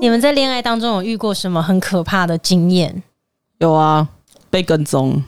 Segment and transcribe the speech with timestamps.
[0.00, 3.02] 你们在恋爱当中有遇过什么很可怕的经验？
[3.58, 4.08] 有啊，
[4.48, 5.22] 被跟踪。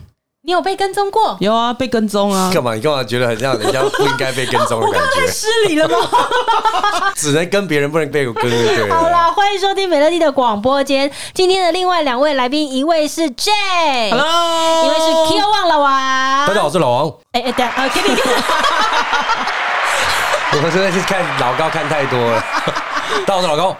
[0.49, 1.37] 你有被跟踪过？
[1.41, 2.49] 有啊，被跟踪啊！
[2.51, 2.73] 干嘛？
[2.73, 5.21] 你干嘛觉得很像人家不应该被跟踪的感觉？
[5.21, 5.95] 太失礼了吗？
[7.15, 8.49] 只能跟别人，不能被我跟。
[8.49, 8.89] 对。
[8.89, 11.11] 好啦，欢迎收听美乐蒂的广播间。
[11.35, 16.47] 今天的另外两位来宾，一位是 J，Hello，一位是 Q 王老王。
[16.47, 17.13] 大家好，我是老王。
[17.33, 18.17] 哎哎，等下啊，Kitty。
[20.57, 22.43] 我们现在是看老高看太多了。
[23.23, 23.77] 大家好，我是老高。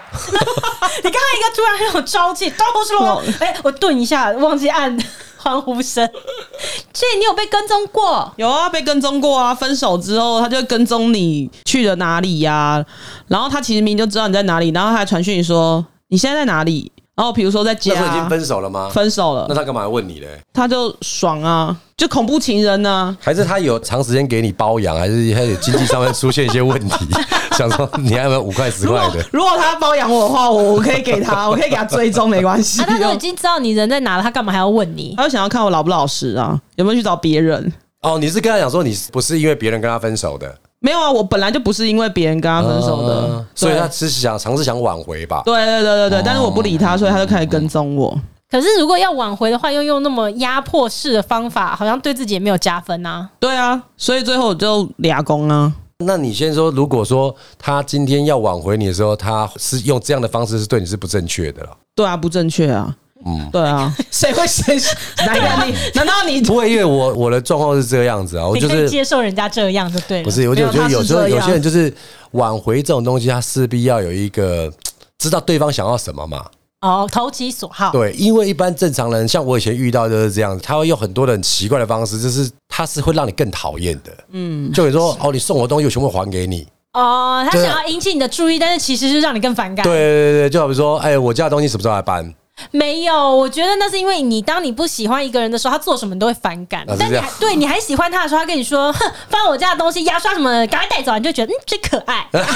[1.03, 3.23] 你刚刚一个突然很有朝气，大家好，我是老王。
[3.39, 4.95] 哎，我顿一下，忘记按。
[5.41, 6.05] 欢呼声，
[6.93, 8.31] 所以你有被跟踪过？
[8.35, 9.55] 有啊，被跟踪过啊！
[9.55, 12.85] 分手之后，他就跟踪你去了哪里呀、
[13.27, 16.91] 然后他其实明明就知道你在哪里，然后他还传讯说你现在在哪里？
[17.19, 18.89] 然后比如说在家，那时候已经分手了吗？
[18.93, 20.39] 分手了，那他干嘛要问你嘞？
[20.53, 23.17] 他就爽啊，就恐怖情人呢、啊？
[23.19, 24.95] 还是他有长时间给你包养？
[24.97, 27.05] 还是他有经济上面出现一些问题？
[27.57, 29.21] 想说你还有没有五块十块的？
[29.33, 32.81] 如果他包养我的话，我我可以给他， 我可以给他追踪，没关系。
[32.83, 35.13] 他都已经知道你人在哪了，他干嘛还要问你？
[35.17, 36.57] 他就想要看我老不老实啊？
[36.77, 37.73] 有没有去找别人？
[38.01, 40.55] 哦，你是跟他讲说你不是因为别人跟他分手的？
[40.81, 45.41] 没有啊，我本来就不是因为别人跟他分手的，呃、所以他只是想尝试想挽回吧？
[45.45, 48.17] 对对对对对，但是我不理他，所以他就开始跟踪我。
[48.49, 53.29] 可是如果要挽回的话，又用那么压迫式的方法，好像对自己也没有加分啊。
[53.39, 55.71] 对啊，所以最后就俩工啊。
[56.05, 61.69] 那你先说，如果说他今天要挽回你的时候，他是用这样的方式，是对你是不正确的了？
[61.93, 62.95] 对啊，不正确啊。
[63.25, 64.77] 嗯，对啊， 谁会谁？
[65.25, 65.73] 哪一个你？
[65.95, 66.69] 难道你不会？
[66.71, 70.23] 因为我我的状况是这样子啊，我就是接受人家这样就对了。
[70.23, 71.93] 不是，我就觉得有时候有些人就是
[72.31, 74.71] 挽回这种东西，他势必要有一个
[75.17, 76.45] 知道对方想要什么嘛。
[76.81, 77.91] 哦，投其所好。
[77.91, 84.11] 对，因为一般正常人，像我以前遇到就是这样子，他会用很多的很奇怪的方式，就是他是会让你更讨厌的。
[84.31, 86.65] 嗯，就比如说哦，你送我的东西，我全部还给你。
[86.93, 89.83] 哦，他想要引起你的注意，但是其实是让你更反感。
[89.83, 92.33] 对对对，就好比说，哎，我家的东西什么时候来搬？
[92.71, 96.85] 没有，我觉得那是因为你，当你不喜欢一个人的时候，他做什么你都会反感。
[96.97, 102.27] 但你还对你还喜欢他的时候，他跟你说：“哼，放我家的东西，牙刷什么的，赶快带走。”你就觉得嗯，真可爱。
[102.31, 102.47] 对啊，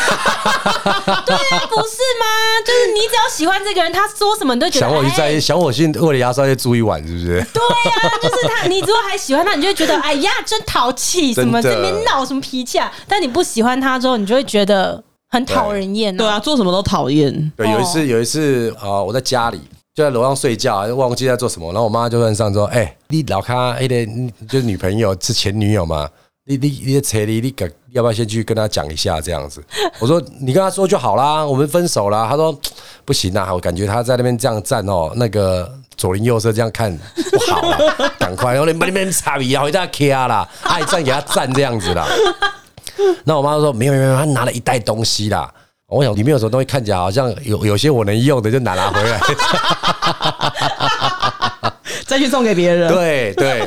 [1.69, 2.25] 不是吗？
[2.65, 4.87] 就是你只要喜欢这个人，他说什么你都觉得。
[4.87, 7.45] 想我去在意，想我去为了牙刷就租一晚，是不是？
[7.53, 8.67] 对啊，就是他。
[8.67, 12.91] 你如果还喜欢他，你就会觉得哎呀，真淘气，什么这边闹什么脾气啊？
[13.07, 16.15] 但你不喜欢他之后，你就会觉得很讨人厌。
[16.15, 17.51] 对啊，做什么都讨厌。
[17.55, 19.61] 对，有一次，有一次啊，我在家里。
[19.95, 24.05] 就在楼上睡觉，忘记在做什么，然后我妈就问上说：“哎、你老卡哎的，
[24.49, 26.09] 就是女朋友是前女友吗？
[26.45, 27.53] 你你你扯你你
[27.91, 29.63] 要不要先去跟她讲一下这样子？”
[30.01, 32.51] 我说：“你跟她说就好啦，我们分手啦。”她说
[33.05, 37.77] ：“不行啊，我感觉她在那边这样站哦，那个左邻右舍这样看不好啊，
[38.17, 42.07] 赶快，然后你们那边差别回家卡啦，爱站给她站这样子啦。”
[43.25, 45.53] 那我妈说：“没有没有，她拿了一袋东西啦。”
[45.93, 49.19] 我想里面有什么东西，看起来好像有有些我能用的，就拿拿回来，
[52.05, 52.91] 再去送给别人。
[52.91, 53.65] 对对。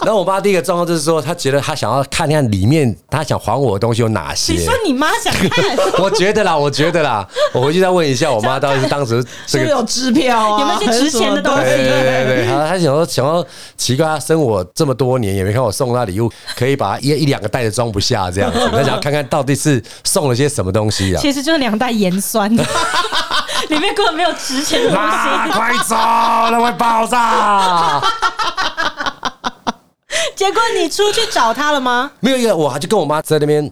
[0.04, 4.54] 然后我妈第一个状况就是说，她觉得她想要看看里面，她想还我的东西有哪些。
[4.54, 5.76] 你说你妈想看？
[6.02, 11.64] 我觉得啦，我觉得啦，我回去再问一下我妈，到底是 当时这个有支票啊，有没有些值钱的东西？
[11.64, 13.44] 对对对，她她想说想要
[13.76, 21.20] 奇怪，她生我这么多年也没看我送她礼物，可以把一一两个袋子装不下这样子，她想要看看到底是送了些什么东西啊？
[21.20, 25.50] 其实就是两袋盐酸，里面根本没有值钱的东西。
[25.52, 25.96] 快走，
[26.50, 28.00] 那会爆炸！
[30.40, 32.10] 结果你出去找他了吗？
[32.18, 33.70] 没有，一个我还就跟我妈在那边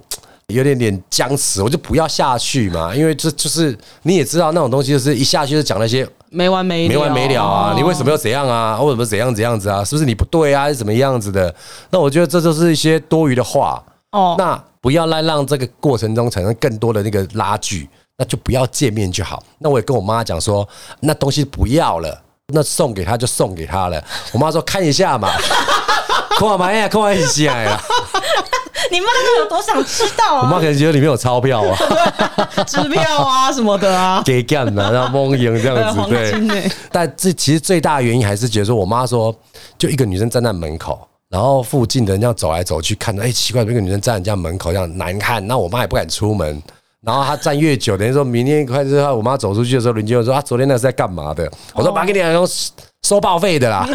[0.48, 7.72] 有点点僵持，我就不要下去嘛，因为这就是你也知道那种东西，就是一下去就讲那些没完没了，没完没了啊！
[7.74, 8.78] 你为什么要怎样啊？
[8.82, 9.82] 为什么怎样怎样子啊？
[9.82, 10.64] 是不是你不对啊？
[10.64, 11.54] 还是怎么样子的？
[11.88, 14.34] 那我觉得这就是一些多余的话哦。
[14.36, 19.42] 那不要来让这个过程中产生更多的那个拉锯，那就不要见面就好。
[19.58, 20.68] 那我也跟我妈讲说，
[21.00, 24.04] 那东西不要了，那送给他就送给他了。
[24.32, 25.30] 我妈说看一下嘛。
[26.36, 27.80] 看嘛呀，看一下呀！
[28.90, 30.42] 你妈是有多想知道啊？
[30.42, 31.76] 我妈可能觉得里面有钞票啊，
[32.64, 36.70] 支票啊什么的啊， 给干的，然后蒙赢这样子对。
[36.90, 39.34] 但这其实最大的原因还是觉得说，我妈说，
[39.76, 46.62] 就一个女生站在门口，然后附近的人这样走来走去，看到哎奇怪，那个女生站在人家门口这样难看，那我妈也不敢出门。
[47.04, 51.50] 然后她站越久，等于说明天快之后，我妈走出去的时候，邻居就说啊，昨天那是在干嘛的？
[51.74, 52.48] 我说妈给你两个
[53.06, 53.88] 收报废的啦。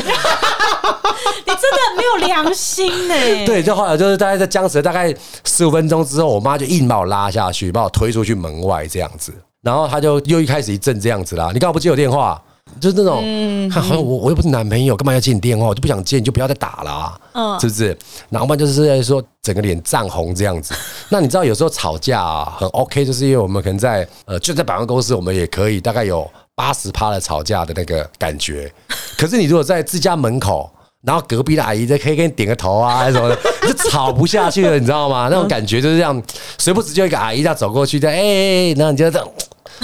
[1.95, 3.45] 没有良心呢、欸？
[3.47, 5.13] 对，就后来就是大概在僵持大概
[5.45, 9.33] 十五分钟之后，我妈就硬把我拉下去，把我推出去门外这样子。
[9.61, 11.51] 然后她就又一开始一阵这样子啦。
[11.53, 12.41] 你干嘛不接我电话？
[12.79, 15.67] 就是那种，嗯，好像我我又不是男朋友，干嘛要接你电话？
[15.67, 17.97] 我就不想接，你就不要再打了，啊，嗯，是不是？
[18.29, 20.73] 然后嘛，就是在说整个脸涨红这样子。
[21.09, 28.73] 那你知道有时候吵架啊，很 OK，就是因为我们可能在呃，就在百货公司，我们也可以大概有八十趴的吵架的那个感觉。
[29.17, 30.71] 可是你如果在自家门口，
[31.05, 35.27] 然后隔壁的阿姨在可以给你点个头啊，什么的， 就吵不下去了，你知道吗？
[35.29, 36.21] 那种感觉就是这样，
[36.57, 39.27] 时不时就一个阿姨这样走过去，在哎哎，然后你就这样。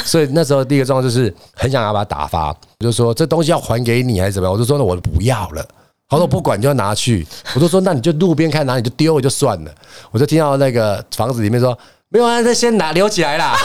[0.05, 4.53] 所以那时候第一个状况就是很想要把他打发，我就说这东西要还给你还是怎么样？
[4.53, 5.65] 我就说那我不要了。
[6.07, 7.27] 他说不管就要拿去。
[7.53, 9.71] 我就说那你就路边看哪里就丢了就算了。
[10.11, 11.77] 我就听到那个房子里面说
[12.09, 13.55] 没有啊，那先拿留起来啦，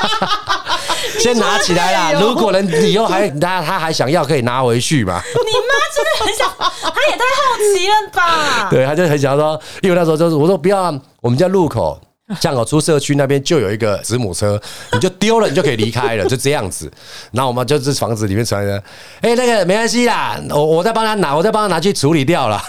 [1.18, 2.20] 先拿起来啦。
[2.20, 5.20] 如果人以后还他他还想要可以拿回去嘛？
[5.24, 8.68] 你妈真的很想，他也太好奇了吧？
[8.70, 12.00] 对，他就很想说，因为那时候就是我说不要啊，我们家路口。
[12.40, 14.60] 巷口出社区那边就有一个子母车，
[14.92, 16.90] 你就丢了，你就可以离开了，就这样子。
[17.32, 18.84] 然后我们就是房子里面传来的，
[19.20, 22.60] 哎，那个没关系啦，我我再帮他拿，我再帮他拿去处理掉了。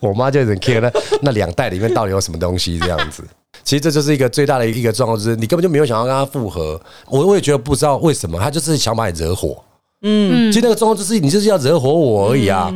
[0.00, 0.90] 我妈就很 care 那
[1.22, 3.24] 那两袋里面到底有什么东西这样子。
[3.62, 6.78] 其实这就是一个最大的一个状况，就是你根本就没有想要跟他复合。
[7.06, 9.56] 我我也觉得不知道为什么，他就是想把你惹火。
[10.02, 12.70] 嗯，其实那个状况就是你就是要惹火我而已啊。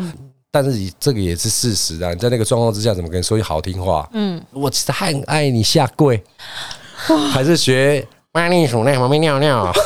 [0.50, 2.10] 但是你这个也是事实啊！
[2.10, 4.08] 你在那个状况之下，怎么跟你说句好听话？
[4.12, 6.22] 嗯，我其实很爱你下跪，
[7.30, 9.70] 还是学马铃薯在旁边尿尿？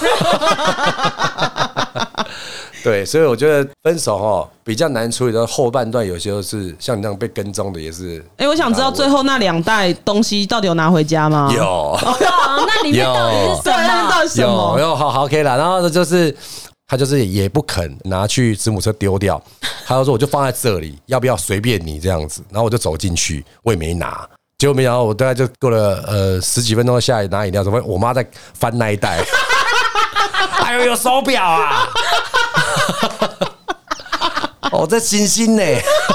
[2.85, 8.25] 对，所以我觉得分手哦比较难处理的后半段，有些是像你这样被跟踪的，也是。
[8.37, 11.53] 哎，我想知道最后那两袋东西到底有拿回家吗？
[11.53, 14.11] 有， 那里面到底是什么？
[14.11, 14.79] 到底什么？
[14.79, 15.57] 有，好好 OK 了。
[15.59, 16.35] 然后就是。
[16.93, 19.43] 他就是也不肯拿去子母车丢掉，
[19.87, 22.45] 他就说我就放在这里，要不要随便你这样子。
[22.51, 24.29] 然后我就走进去，我也没拿，
[24.59, 28.23] 结果没想到我大概就过了呃十几分钟下来拿饮料，怎么我妈在
[28.53, 29.25] 翻那一袋，
[30.53, 31.89] 还有有手表啊，
[34.71, 35.63] 哦，这星星呢。
[35.63, 36.12] 那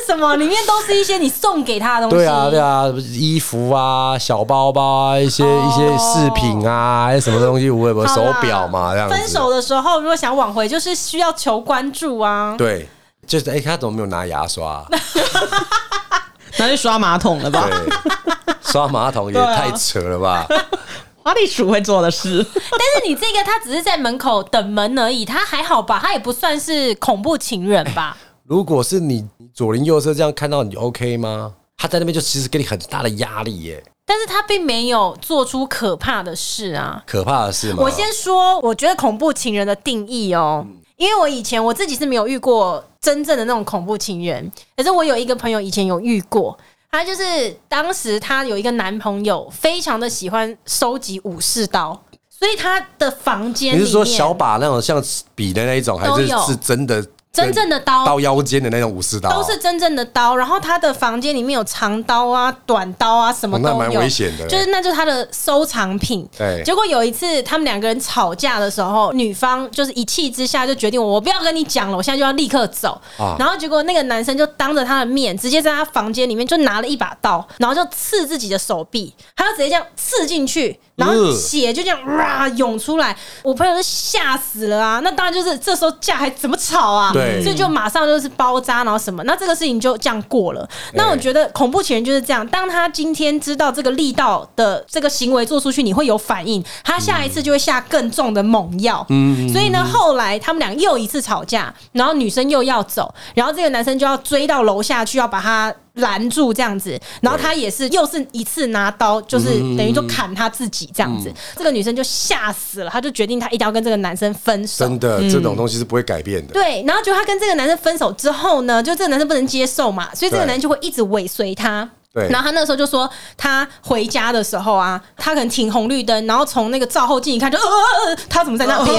[0.00, 0.36] 是什么？
[0.36, 2.24] 里面都是一些你送给他的东西。
[2.24, 7.70] 对啊，对啊，衣服啊，小包包啊，一些一些饰品啊，还是什么东西？
[7.70, 8.92] 我有没有手表嘛？
[8.92, 9.14] 这样子。
[9.14, 12.54] 分手的时候，如果想挽回，就是需要求关注啊。
[12.56, 12.88] 对，
[13.26, 14.84] 就是哎、欸，他怎么没有拿牙刷？
[16.58, 17.68] 拿去刷马桶了吧？
[17.68, 20.46] 对，刷马桶也太扯了吧？
[21.22, 22.46] 花栗鼠会做的事。
[22.54, 25.98] 但是你这个，他只是在门口等门而已，他还好吧？
[26.00, 28.16] 他也不算是恐怖情人吧？
[28.46, 31.52] 欸如果是你左邻右舍这样看到你，OK 吗？
[31.76, 33.82] 他在那边就其实给你很大的压力耶。
[34.06, 37.02] 但是他并没有做出可怕的事啊。
[37.06, 37.82] 可怕的事吗？
[37.82, 40.64] 我先说，我觉得恐怖情人的定义哦，
[40.96, 46.56] 因为我以前我自己是没有遇过真正的那种恐怖情人，可是我有一个朋友以前有遇过，
[46.90, 52.00] 他就是当时他有一个男朋友，非常的喜欢收集武士刀，
[52.30, 55.02] 所以他的房间，你是说小把那种像
[55.34, 57.04] 笔的那一种，还是是真的？
[57.36, 60.34] 真正的刀，到腰间的那种武士刀，都是真正的刀。
[60.36, 64.46] 然后他的房间里面有长刀啊、短刀啊，什么都有，蛮危险的。
[64.46, 66.26] 就是那就是他的收藏品。
[66.36, 66.62] 对。
[66.64, 73.00] 结果有一次他们两个人吵架的时候，女方就是一气之下就决定我不要跟你讲了，我现在就要立刻走。
[73.38, 80.78] 然后结果那个男生就当着他的面，直接在他房间里面就拿了一把刀，然后就刺自己的手臂，他就直接这样刺进去。
[80.96, 85.00] 然后血就这样哇涌出来，我朋友都吓死了啊！
[85.04, 87.10] 那当然就是这时候架还怎么吵啊？
[87.12, 89.22] 对，所以就马上就是包扎，然后什么？
[89.24, 90.66] 那这个事情就这样过了。
[90.94, 99.04] 那我觉得恐怖情人就是这样，当他今天知道这个力道的这个行为做出去，你会有反应，他下一次就会下更重的猛药。
[99.10, 105.74] 嗯，所以呢，后来他们俩又一次吵架，然后女生又要走，然后这个男生就要追到楼下去，要把他。
[105.96, 111.32] 拦住这样子，然后他也是又是一次拿刀，就是等于说砍他自己这样子。
[111.56, 114.84] 这个女生就吓死了，她就决定她一定要跟这个男生分手。
[114.84, 116.52] 真的，这种东西是不会改变的。
[116.52, 121.88] 对，然后就她跟这个男生分手之后呢，就这个男生不能接受嘛，所以这个男生就会一直尾随她。
[122.16, 128.96] 对，然后他那时候就说，他回家的时候啊，他可能停红绿灯，然后从那个照后镜一看，就呃呃呃，他怎么在那边？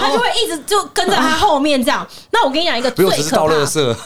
[0.00, 2.06] 他就会一直就跟在他后面这样。
[2.30, 3.96] 那我跟你讲一个最可怕的，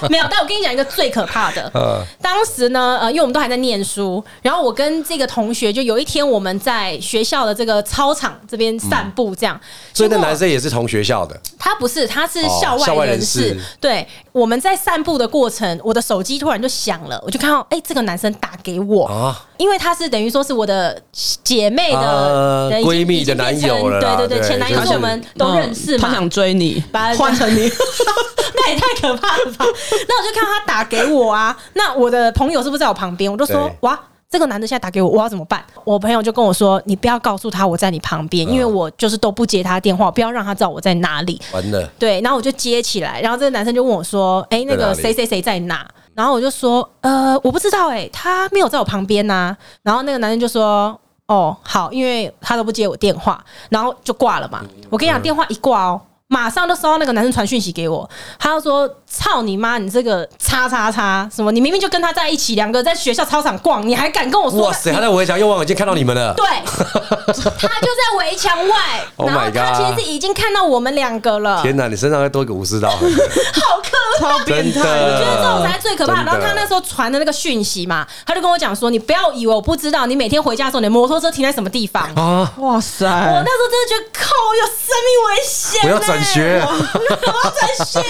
[0.08, 1.70] 没有，但我跟你讲一个最可怕的。
[1.74, 9.60] 呃 当时呢，呃，因为我们都还在念书，然后我跟这个同学就有一天我们在学校的这个操场这边散步，这样。
[9.92, 11.38] 所以那男生也是同学校的？
[11.58, 13.60] 他不是，他是校外人士。
[13.78, 17.22] 对，我们在散步的过程，我的手机突然就响了。
[17.26, 21.02] 我就看到，哎、欸，这个男生打给我，啊、因为他是等于说是我的
[21.42, 26.08] 姐妹的闺、啊、蜜的男友了，对对对，前男友是我们都认识嘛。
[26.08, 27.68] 他想追你，把他换成你，
[28.54, 29.64] 那也太可怕了吧？
[30.08, 33.30] 那我就看到他打给我啊，那我的朋友是不是在我旁边？
[33.30, 33.98] 我就说，哇。
[34.28, 35.64] 这个男的现在打给我，我要怎么办？
[35.84, 41.40] 我朋友就跟我说，你不要告诉他我在你旁边，因为我就是都不接他电话，不要让他知道我在哪里。
[41.52, 45.88] 完了，对，然后我就接起来，然后这个男生就问我说，哎，那个谁谁谁在哪？
[46.16, 49.54] 然后我就说，呃，我不知道，哎，他没有在我旁边呐。
[49.82, 54.64] 然后那个男生就说，哦，好，因为他都不接我电话，然后就挂了嘛。
[54.88, 56.00] 我跟你讲，电话一挂哦。
[56.28, 59.78] 马上就收到那个男生传讯息给我，他就说：“操你妈！
[59.78, 61.52] 你这个叉叉叉什么？
[61.52, 64.92] 你明明就跟他在一起，两个在学校操场逛，你还敢跟我说？”哇塞！
[64.92, 66.34] 他在围墙右望已经看到你们了。
[66.34, 68.76] 对，他就在围墙外。
[69.24, 71.62] 然后他其实是已经看到我们两个了。
[71.62, 71.86] 天哪！
[71.86, 74.44] 你身上再多一个武士刀，好可怕！
[74.44, 74.80] 变态！
[74.80, 76.24] 我觉得这种才最可怕。
[76.24, 83.06] 然后他那时候传的那个讯息嘛，他就跟我讲说：“你不要以为我不知道，你每天回家的时候，你的摩托车停在什么地方啊？”哇塞！
[83.06, 85.82] 我那时候真的觉得靠，有生命危险！
[85.82, 86.24] 不要转。
[86.24, 88.00] 学， 我在学。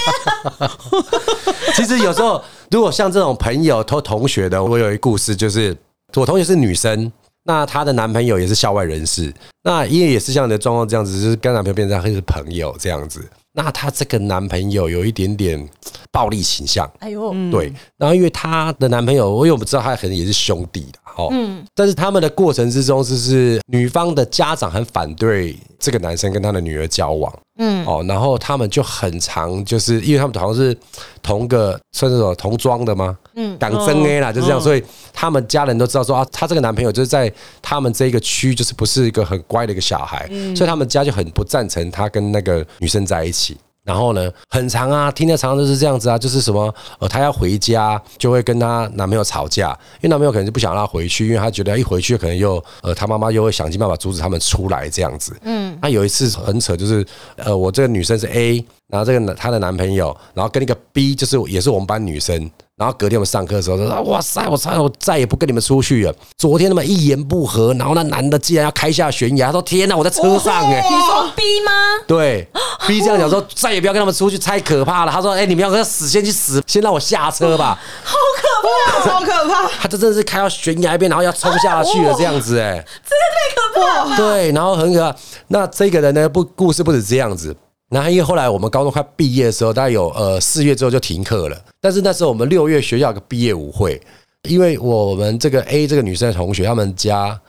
[1.75, 5.75] 其实有时候，如果像这种朋友、同同学的，我有一个故事，就是
[6.15, 7.11] 我同学是女生，
[7.43, 9.33] 那她的男朋友也是校外人士，
[9.63, 13.23] 那因为也是像你的状况这样子，就是跟男朋友变成是朋友这样子。
[13.53, 15.67] 那她这个男朋友有一点点
[16.11, 17.71] 暴力倾向，哎呦，对。
[17.97, 21.65] 然后因为她的男朋友，因为我们知道他可能也是兄弟的，哦，嗯。
[21.75, 27.33] 但是他们的过程之中，就是女方的家长很反对这个男生跟他的女儿交往。
[27.59, 30.77] 嗯，哦，然后他们就很常，就是因为他们好像是
[31.23, 33.17] 同个算是什么同庄的吗？
[33.35, 37.31] 嗯，党争 A 啦，就这样，所以他们家人都知道说啊，他这个男朋友就是在
[37.61, 43.57] 他们这个区，就是不是一个很乖的一个小孩，所以他们家就很不赞成他跟那个女生在一起。
[43.87, 49.69] 然后呢，很长啊，听的常常都是这样子啊，就是什么，呃，她要回家就会跟她男朋友吵架，
[50.01, 55.33] 因为男朋友可能就不想让她回去，因为她觉得一回去可能又，呃，她妈妈又会想尽办法阻止他们出来这样子。
[55.43, 57.05] 嗯，那有一次很扯，就是，
[57.37, 62.51] 呃，我这个女生是 A，然后这个男她的男朋友，然后跟那个 B，就是也是我们班女生。
[62.77, 66.13] 然后隔天我们上课的时候，他说：“哇塞，我操，我再也不跟你们出去了。
[66.37, 70.87] 昨天他们一言不合，然后那男的竟然要开下悬崖，他说：天哪，我在车上哎、欸。
[70.87, 71.71] 你说 B 吗？
[72.05, 72.47] 对
[72.87, 75.11] ，B 这样讲说再也不要跟他们出去，太可怕了。
[75.11, 77.79] 他说：哎，你们要死先去死，先让我下车吧。
[78.03, 79.67] 好可怕，好可怕。
[79.81, 84.17] 他这真的是开到悬崖边，然后要冲下去了这样子哎，真的太可怕了。
[84.17, 85.17] 对，然后很可怕。
[85.47, 87.57] 那这个人呢，不故事不止这样子。”
[87.89, 91.57] 然后因为后来我们高中快毕业的时候，大概有呃四月之后就停课了。
[91.79, 94.01] 但是那时候我们六月学校有个毕业舞会，
[94.43, 97.39] 因为我们这个 A 这个女生的同学，他们家。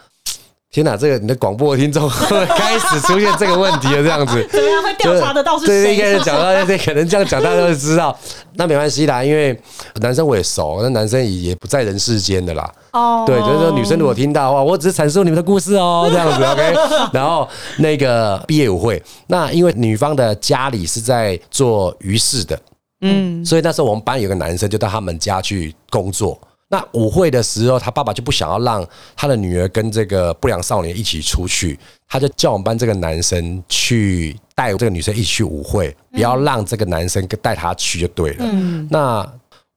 [0.71, 5.83] 天哪，这个你的广播的听众开始出现这个问题了，这样子 怎么样会调查得到是谁？
[5.83, 8.15] 对，应该是讲到这，可能这样讲大家都知道。
[8.53, 9.59] 那没关系啦，因为
[10.03, 12.71] 男生我也熟，那男生也也不在人世间的啦。
[12.93, 16.75] 哦，对，就是说女生如果听到的话，我只是阐述你们的故事哦，这样子 OK。
[17.13, 22.59] 然后那个毕业舞会，那因为女方的家里是在做鱼市的，
[23.03, 26.39] 嗯，所以那时候我们班有个男生就到他们家去工作。
[26.71, 38.37] 那舞会的时候，他爸爸就不想要让他的女儿跟这个不良少年一起出去，他就叫我们班这个男生去带这个女生一起去舞会，不要让这个男生带她去就对了。
[38.41, 39.27] 嗯那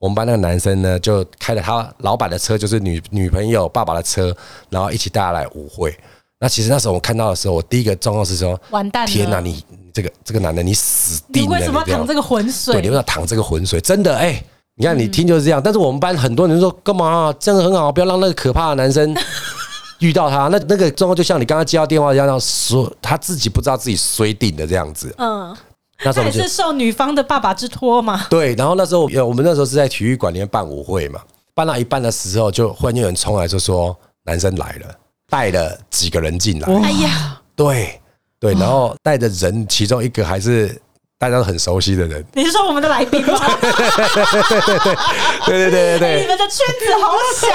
[0.02, 4.36] 我们班那个男生呢，就开了他老板的车，就是女女朋友爸爸的车，
[4.72, 5.96] 然后一起带他来舞会。
[6.40, 9.06] 那其实那时候我看到的时候，我第一个状况是说：完蛋！
[9.06, 11.58] 天哪，你这个这个男的，你死定了！
[11.58, 12.74] 你为什么要淌这个浑水？
[12.74, 13.80] 对，你为什么要淌这个浑水？
[13.80, 14.44] 真的，哎。
[14.76, 17.36] 你看，你听就是这样，但是我们班很多人说干嘛啊？
[17.38, 19.14] 这样很好，不要让那个可怕的男生
[20.00, 20.48] 遇到他。
[20.48, 25.14] 那那个状况就像你刚刚接到电话一样，说他自己不知道自己衰定的这样子。
[25.20, 25.56] 嗯，
[26.04, 28.26] 那时候是受女方的爸爸之托嘛？
[28.30, 31.22] 对，然后那时候我们那时候是在体育馆里面办舞会嘛，
[31.54, 34.96] 办到一半的时候，就忽然有人冲来就说男生来了，
[35.30, 36.68] 带了几个人进来。
[36.82, 38.00] 哎呀，对
[38.40, 40.80] 对，然后带的人其中一个还是
[41.20, 42.26] 大家都很熟悉的人。
[42.34, 43.38] 你是说我们的来宾吗？
[45.46, 47.48] 对对对对对对，你们的圈子好小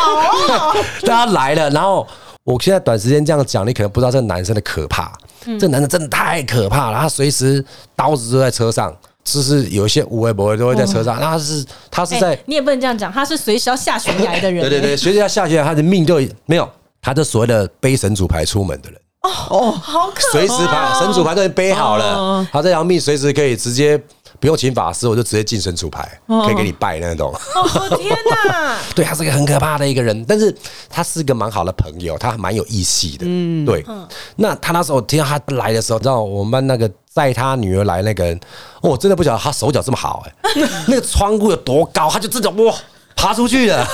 [0.54, 0.84] 哦。
[1.02, 2.06] 大家来了，然后
[2.44, 5.12] 我现在短时间这样讲，你可能不知道这个男生的可怕。
[5.46, 11.18] 嗯、这男的真的太可怕了，他随时刀子都在车上，就是有一些无微不微都会在车上。
[11.20, 14.60] 那他是他是在、欸，你也不能这样讲，他是随时要下悬崖的人。
[14.60, 16.68] 对对对，随时要下悬崖，他的命就没有，
[17.00, 19.00] 他就所谓的背神主牌出门的人。
[19.22, 20.32] 哦哦，好可怕！
[20.32, 24.00] 随时把神主牌都背好了，他这条命随时可以直接
[24.38, 27.32] 不用请法师，我就直接净身出牌，可以给你拜那种。
[27.54, 28.16] 哦天
[28.48, 28.76] 哪！
[28.94, 30.54] 对，他是个很可怕的一个人，但是
[30.88, 33.24] 他是个蛮好的朋友，他蛮有义气的。
[33.26, 33.84] 嗯，对。
[34.36, 38.38] 那他那时候听到他来的时候，知道我们班那个载他女儿来那个人，
[38.82, 40.52] 我真的不晓得他手脚这么好哎，
[40.88, 42.74] 那个窗户有多高，他就这种哇
[43.14, 43.86] 爬出去了。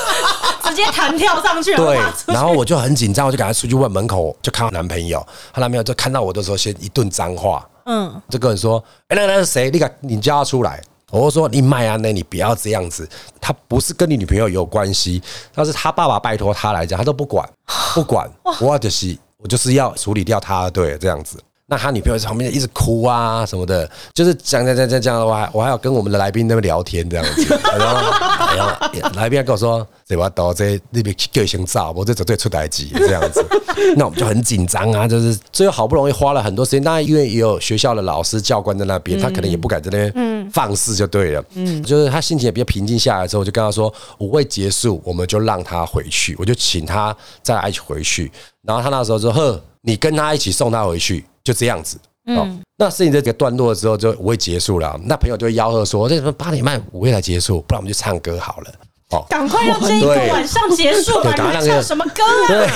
[0.65, 5.23] 直接弹跳上去，对，然后我就很紧张，我就赶快出去问门口，就看到男朋友，
[5.53, 9.71] 她男朋友就看到我的时候，先一顿脏话，嗯，就跟人说，哎，那个那是谁？
[9.71, 13.09] 你敢，你叫他出来，我就说你麦啊，那你不要这样子。
[13.41, 15.23] 他不是跟你女朋友有关系，
[15.55, 17.49] 但是他爸爸拜托他来讲，他都不管，
[17.95, 21.39] 不管，我就是我就是要处理掉他，对，这样子。
[21.67, 28.11] 那他女朋友在旁边一直哭啊什么的，就是讲讲讲讲讲，我还我还要跟我们的来宾那边聊天这样子， 然后
[28.57, 33.43] 然后来宾还跟我说，这把刀在那边个性照，我这绝对出代机这样子，
[33.97, 48.31] 那我们就很紧张啊，就是最后好不容易花了很多时间，当然因为也有学校的老师教官在那边，他可能也不敢在那边放肆就对了，嗯，就是他心情也比较平静下来之后，我就跟他说，舞会结束，我们就让他回去，我就请他再来一起回去，
[48.63, 51.25] 然后他那时候说，呵，你跟他一起送他回去。
[51.45, 54.97] 就这样子，哦，那事情这个段落之后就我会结束了。
[55.07, 58.71] 那朋友就会吆喝说：“这什么八点半舞会才结束，不然我们就唱歌好了。”
[59.11, 61.35] 哦，赶快让这一个晚上结束吧！
[61.37, 62.47] 你们唱什么歌啊？
[62.47, 62.69] 对，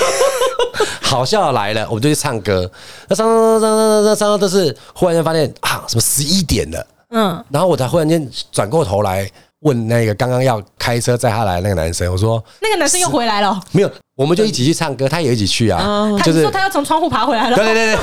[1.01, 2.69] 好笑来了，我们就去唱歌。
[3.07, 16.09] 那唱唱唱唱唱唱唱，都是忽然间发现啊，什么十一点了，嗯，然后我才忽然间转过头来问那个刚刚要开车载他来的那个男生，我说：“那个男生又回来了？”没有，我们就一起去唱歌，他也一起去啊。
[16.23, 17.55] 就是说他要从窗户爬回来了。
[17.55, 18.01] 对对对对。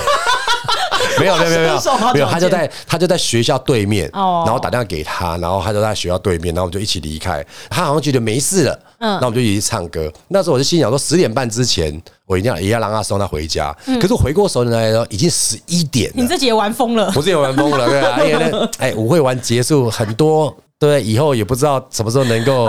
[1.20, 7.44] 没有没有没有没有，没有他就在他就在学校对面，然后打电话给他，然后他就在学校对面，然后我们就一起离开。
[7.70, 10.10] 他好像觉得没事了，嗯，那我们就一起唱歌。
[10.28, 13.74] 那时候我就心想说，十点半之前我一定要也要让他送他回家。
[14.00, 16.14] 可是回过神来的时候，已经十一点了。
[16.16, 18.18] 你自己也玩疯了，我自己也玩疯了，对啊。
[18.24, 20.54] 因为呢， 哎，舞会完结束，很多
[20.86, 22.68] 对，以后也不知道什么时候能够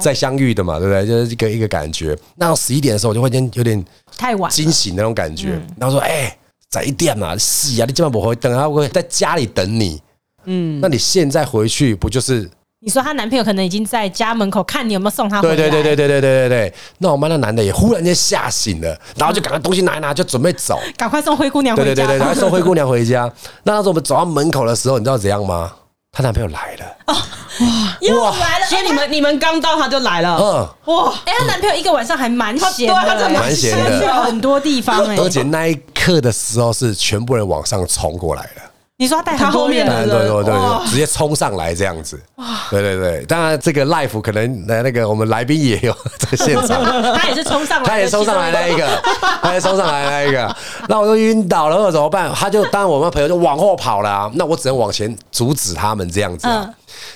[0.00, 1.06] 再相遇的嘛，对不对？
[1.06, 2.16] 就是一个一个感觉。
[2.36, 3.84] 那到十一点的时候，我就会有点有点
[4.16, 6.36] 太晚惊醒那种感觉，然后说，哎。
[6.72, 10.00] 在一点嘛，是啊，你今晚不回等他会在家里等你，
[10.46, 12.50] 嗯，那你现在回去不就是？
[12.80, 15.54] 你说她男朋友可能已经在家门口看你有没有送她回来？
[15.54, 16.74] 对对对对对对对对对。
[16.96, 21.88] 那我们那男的也忽然间吓醒了，然后就赶快东西拿一拿，就准备走， 赶快送灰姑娘回家。
[21.90, 23.30] 对对对对，赶快送灰姑娘回家。
[23.64, 25.70] 那当时候我们走到门口的时候，你知道怎样吗？
[26.14, 26.84] 她男朋友来了。
[27.06, 27.14] 哦
[27.60, 28.66] 哇，又来了！
[28.66, 30.36] 所以你们你们刚到他就来了。
[30.36, 31.14] 嗯，哇！
[31.24, 35.16] 哎，她男朋友一个晚上还蛮闲的，蛮闲的，去了很多地方哎。
[35.16, 38.62] 而且那一刻的时候是全部人往上冲过来了。
[39.02, 42.16] 你说他带他后面的人，对对对，直接冲上来这样子。
[42.36, 42.46] 哇！
[42.70, 46.80] 对对对，当然这个 life 可能那那个我们来宾也有在现场，
[47.18, 49.02] 他也是冲上来，他也冲上来那一个，
[49.42, 52.32] 他也冲上来那一个，那我就晕倒了，那怎么办？
[52.32, 56.46] 他就当然我们朋友就往后跑了，那我只能往前阻止他们这样子。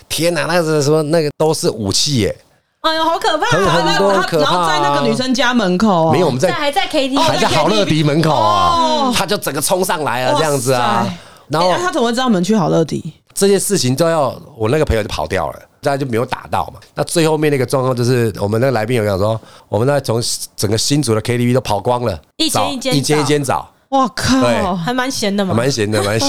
[0.08, 2.36] 天哪，那个什么，那个都是武器耶！
[2.82, 3.46] 哎呦，好可怕！
[3.46, 4.50] 很很多可怕。
[4.50, 9.12] 然后在那个女生家门口，没有，我们在还在 KTV，还在好乐迪门口啊！
[9.12, 11.04] 他就整个冲上来了，这样子啊。
[11.48, 13.12] 然后他怎么会知道我们去好乐迪？
[13.34, 16.80] 这些事情都要我那个朋友就跑掉了，大家就没有打到嘛。
[16.94, 20.22] 那最后面那个状况就是，我们那个来宾有讲说，我们那从
[20.56, 23.70] 整个新竹的 KTV 都跑光了，一间一间一间一间找。
[23.90, 24.74] 哇靠！
[24.74, 26.28] 还蛮闲的嘛，蛮闲的，蛮闲。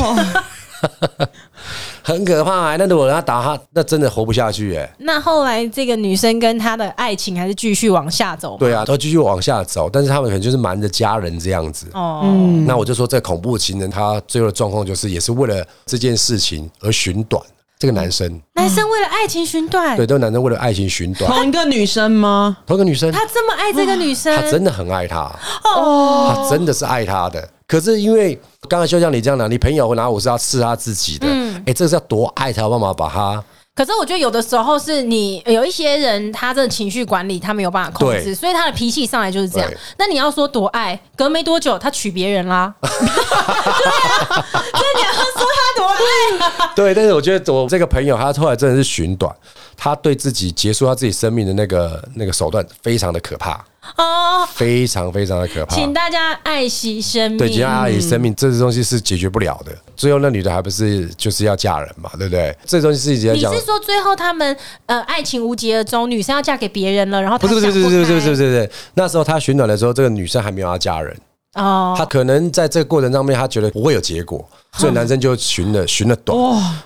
[2.03, 4.89] 很可怕，欸，那如果他打他，那真的活不下去哎，欸。
[4.99, 8.55] 那后来这个女生跟他的爱情还是继续往下走。
[8.57, 11.87] 对啊，都继续往下走，但是他们可能就是瞒着家人这样子。
[11.93, 17.41] 哦，嗯，那我就说，这恐怖情人他最后的状况就是，也是为了这件事情而寻短。
[17.79, 21.31] 这个男生，男生为了爱情寻短，对，这个男生为了爱情寻短。
[21.31, 22.57] 同一个女生吗？
[22.65, 25.31] 同一个女生，他这么爱这个女生，他真的很爱她
[25.75, 27.47] 哦，他真的是爱她的。
[27.67, 33.43] 可是因为刚才就像你这样的，你朋友拿我是要刺他自己的，嗯，哎，这个是要多爱才有办法把他。
[33.75, 39.69] 可是我觉得有的时候是你有一些人，他的情绪管理他没有办法控制，所以他的脾气上来就是这样。
[39.99, 42.73] 那你要说多爱，隔没多久他娶别人啦。
[42.81, 46.71] 对啊，所以你要说他多爱。
[46.73, 49.31] 对，但是我觉得我这个朋友他后来真的是寻短，
[49.75, 53.63] 他对自己结束他自己生命的那个那个手段非常的可怕。
[53.95, 57.37] 哦，非常非常的可怕，请大家爱惜生命。
[57.37, 59.71] 对，请大家爱惜生命，这些东西是解决不了的。
[59.95, 62.55] 最后那女的还不是就是要嫁人嘛，对不对？
[62.65, 63.51] 这东西是一直在讲。
[63.51, 71.15] 你是说最后他们呃爱情无疾而终，女生要嫁给别人了，然后不是不是不是不是不是不是不是，那时候他寻短的时候，这个女生还没有要嫁人。
[71.57, 76.37] 哦，他可能在这个过程上面，他觉得不会有结果，所以男生就寻了寻了短。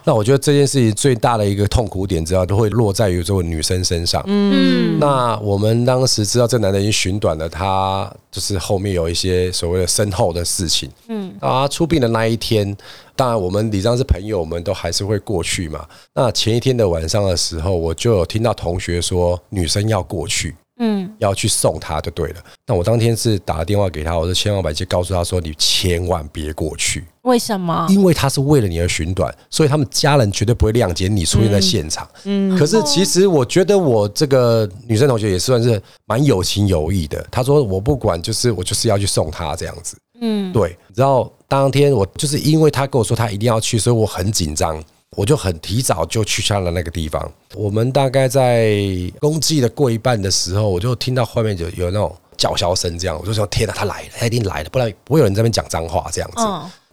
[0.04, 4.24] 那我觉得这件事情最大的一个痛苦点，知道都会落在于这个女生身上。
[4.26, 10.90] 嗯，那我们当时知道这男的已经寻短了，他就是后面有一些所谓的身后的事情。
[11.10, 12.76] 嗯，啊，出殡的那一天，
[13.16, 15.86] 当然我们李章是朋友，我们都还是会过去嘛。
[16.14, 20.56] 那前一天的晚上的时候，我就有听到同学说女生要过去。
[20.84, 22.36] 嗯，要去送他就对了。
[22.66, 27.86] 那我当天是打了电话给他，我说千方百计告诉他说：“你千万别过去。”为什么？
[27.88, 32.10] 因为他是为了你而寻短，所以他们家人绝对不会谅解你出现在现场。
[32.24, 37.24] 嗯，可是其实我觉得我这个女生同学也算是蛮有情有义的。
[37.30, 40.76] 她说：“我不管，就是我就是要去送他这样子。”嗯，对。
[40.96, 44.84] 然后当天我就是因为他跟我说他一定要去，所以我很紧张。
[45.18, 47.32] 我就很提早就去上了那个地方。
[47.54, 48.78] 我们大概在
[49.20, 56.42] 公祭的过一半的时候，我就听到后面有有那种叫嚣声，这样我就说：“天哪，他来了，他一定来了，不然不会有人在那边讲脏话这样子。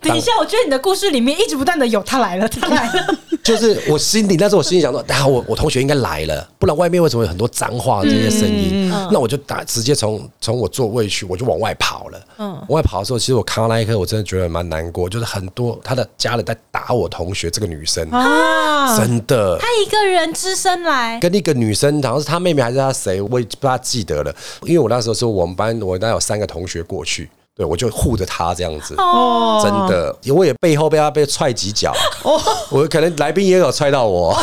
[0.02, 3.18] 嗯”等一下，我觉得你的故事里面一直不断的有他来了，他来了。
[3.42, 8.92] 就是我心里，那时候我心里想说，啊，我我同学应该来了，不然外面为什么有很多脏话这些声音？
[8.92, 12.20] 嗯、那我就打直接从从我座位去，我就往外跑了。
[12.38, 24.34] 嗯，往外跑的时候，其实我看到那一刻，我真的觉得蛮难过，就是很多他的家人在打我同学这个女生啊，真的，他一个人只身来，跟一个女生，好像是他妹妹还是他谁，我也不大记得了。
[24.62, 27.30] 因为我那时候说我们班，我大概有三个同学过去。
[27.58, 31.92] 对，我就护着他这样子，哦、真的，我也背后被他被踹几脚，
[32.22, 32.40] 哦、
[32.70, 34.32] 我可能来宾也有踹到我。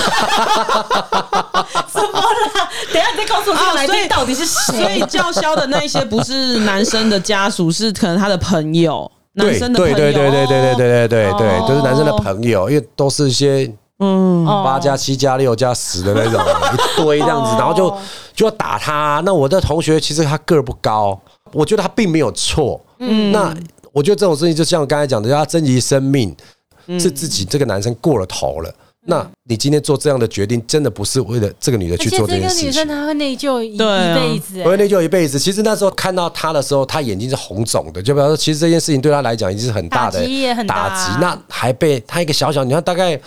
[1.87, 2.27] 怎么了？
[2.91, 4.75] 等一下你再告诉我，这个来宾到底是谁？
[4.75, 9.95] 所以叫嚣的那一些不是男生的家属，是可能他的朋友，男生的朋友。
[9.95, 16.33] 对对对对对对对对对对，都、就是男生的朋友，因为都是一些嗯八加七加六加十的那种
[16.73, 17.89] 一堆这样子，然后就
[18.35, 19.21] 就要打他。
[19.23, 21.17] 那我的同学其实他个儿不高。
[21.53, 23.55] 我觉得他并没有错，嗯，那
[23.91, 26.35] 我觉得这种事情就像我刚才讲的，要珍惜生命，
[26.99, 28.73] 是自己这个男生过了头了。
[29.07, 32.71] 那你今天做这样的决定，真的不是为了这个女的去做这件事情。
[32.71, 35.37] 这个女生她会内疚一辈子，会内疚一辈子。
[35.37, 40.19] 其实那时候看到他的时候，他眼睛是红肿的，就比方说其实这件事情对他来讲已经是很大的
[40.67, 41.19] 打击。
[41.21, 43.19] 那还被他一个小小，你看大概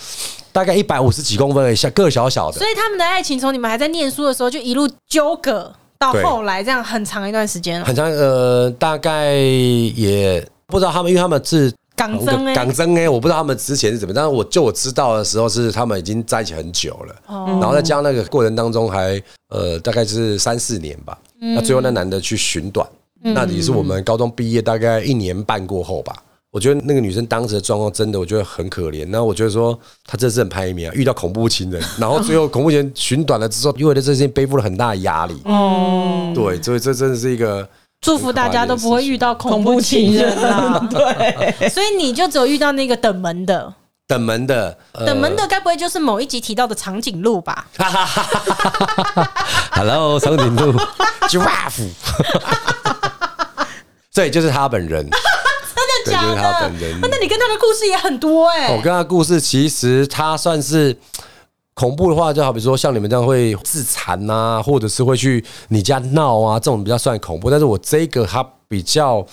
[0.50, 2.58] 大概一百五十几公分的小个小小的。
[2.58, 5.72] 所以他们的爱情从你们还在念书的时候就一路纠葛。
[5.98, 22.86] 到后来这样很长一段时间了，很长呃，大概也不知道他们，因为他们是港生哎，港生哎，我不知道他们之前是怎么，但是我就我知道的时候是他们已经在一起很久了，然后再加上那个过程当中还呃大概是三四年吧，那最后那男的去寻短，
[23.20, 26.14] 那也是我们高中毕业大概一年半过后吧。
[26.58, 29.06] 我觉得那个女生当时的状况真的，我觉得很可怜。
[29.10, 35.40] 那我觉得说，她真是很拍面啊，遇到恐怖情人，然后最后恐怖情人寻短了之后，因为这件事情背负了很大的压力。
[35.46, 37.68] 哦，对，所以这真的是一个
[38.00, 40.84] 祝福大家都不会遇到恐怖情人啊。
[40.90, 43.72] 对，所以你就只有遇到那个等门的，
[44.08, 47.68] 等门的，等门的，该不会就是某一集提到的长颈鹿吧？
[49.70, 50.72] Hello，长颈鹿
[51.28, 51.90] ，Giraffe，
[54.12, 55.08] 对，就是他本人。
[56.10, 56.98] 就是他本人。
[57.00, 58.74] 那你跟他的故事也很多哎。
[58.74, 60.96] 我跟他的故事，其实他算是
[61.74, 67.50] 恐怖的话，就好比说像你们这样会自残啊，或者是会去你家闹啊，这种比较算恐怖。
[67.50, 69.24] 但是我这个他比较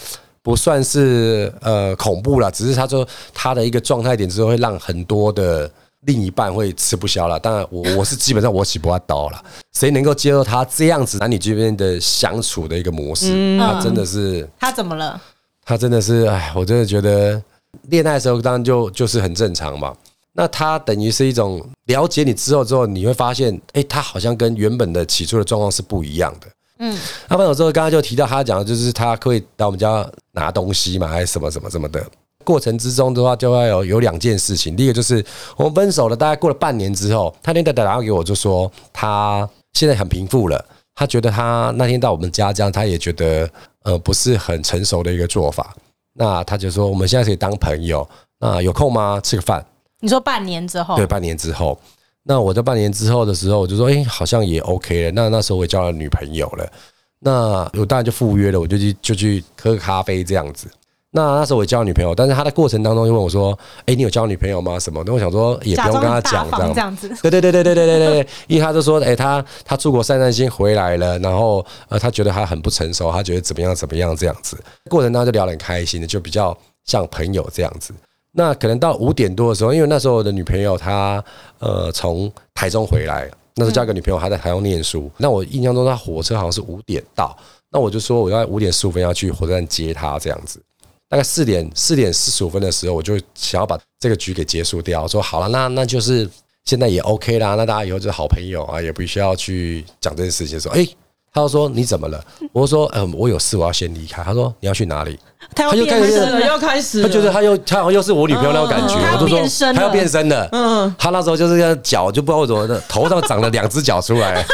[0.42, 5.70] 不算是呃恐怖啦，只是他说他的一个状态点之后会让很多的
[6.02, 7.40] 另一半会吃不消了。
[7.40, 9.44] 当然，我我是基本上我起不下刀了。
[9.74, 13.58] 谁能够接受他这样子男女之间的相处的一个模式？
[13.58, 15.20] 他真的是他怎么了？
[15.66, 17.42] 他真的是，哎，我真的觉得
[17.90, 19.94] 恋爱的时候当然就就是很正常嘛。
[20.32, 26.48] 那他等于是一种了解你之后之后，你会发现，哎，他好像跟原本的起初的状况是不一样的。
[26.80, 26.98] 嗯，
[27.30, 32.06] 那分手之后，刚刚就提到他讲的就是他会到我们家拿东西嘛，还是什么什么什么的。
[32.44, 34.76] 过程之中的话，就会有有两件事情。
[34.76, 35.26] 第一个就是
[35.56, 40.64] 我们分手了，大概过了半年之后，他那天打电话给我，就说他现在很平复了。
[40.94, 43.50] 他觉得他那天到我们家这样，他也觉得
[43.86, 45.74] 呃不是很成熟的一个做法。
[46.12, 48.08] 那他就说我们现在可以当朋友，
[48.40, 49.20] 那有空吗？
[49.24, 49.66] 吃个饭。
[50.02, 50.98] 你说半年之后？
[50.98, 51.80] 对，半年之后。
[52.28, 55.12] 那我在半年之后的时候，我就说，哎，好像也 OK 了。
[55.12, 56.72] 那那时候我也交了女朋友了。
[57.20, 60.68] 那我当然就赴约了，我就去就去喝个咖啡这样子。
[61.16, 64.78] 那那时候我交女朋友，但是他的过程当中就问我说：“哎，你有交女朋友吗？
[64.78, 67.08] 什么？”那我想说也不用跟他讲这样，这样子。
[67.22, 74.58] 对对对对对对对对，因为他就说：“哎，他他出国散散心回来了，然后呃，他觉得他很不成熟，他觉得怎么样怎么样这样子。
[74.90, 77.94] 过程当中就聊得很开心的，就比较像朋友这样子。
[78.34, 81.24] 那可能到五点多的时候，因为那时候我的女朋友她
[81.60, 85.10] 呃从台中回来，那时候交个女朋友还在台中念书。
[85.16, 87.34] 那我印象中她火车好像是五点到，
[87.72, 90.62] 那我就说我要五点十五分要去火车站接她这样子。”
[91.08, 95.08] 大概四点四点四十五分的时候，我就想要把这个局给结束掉。
[95.08, 96.30] 说好了，那那就是
[96.64, 97.56] 现在也 OK 啦。
[97.56, 100.60] 那大家以后就是好朋友啊，也不需要去讲这件事情。
[100.60, 100.88] 说，哎，
[101.32, 102.26] 他就说你怎么了？
[102.52, 104.24] 我说，嗯，我有事，我要先离开。
[104.24, 105.20] 他说你要去哪里？
[105.54, 107.02] 他就开始了，又开始。
[107.02, 108.96] 他觉得他又他好像又是我女朋友那种感觉。
[109.20, 110.48] 我就说他要变身了。
[110.52, 114.46] 嗯，他那时候就是个脚就不知道为什么的头上长了两只脚出来。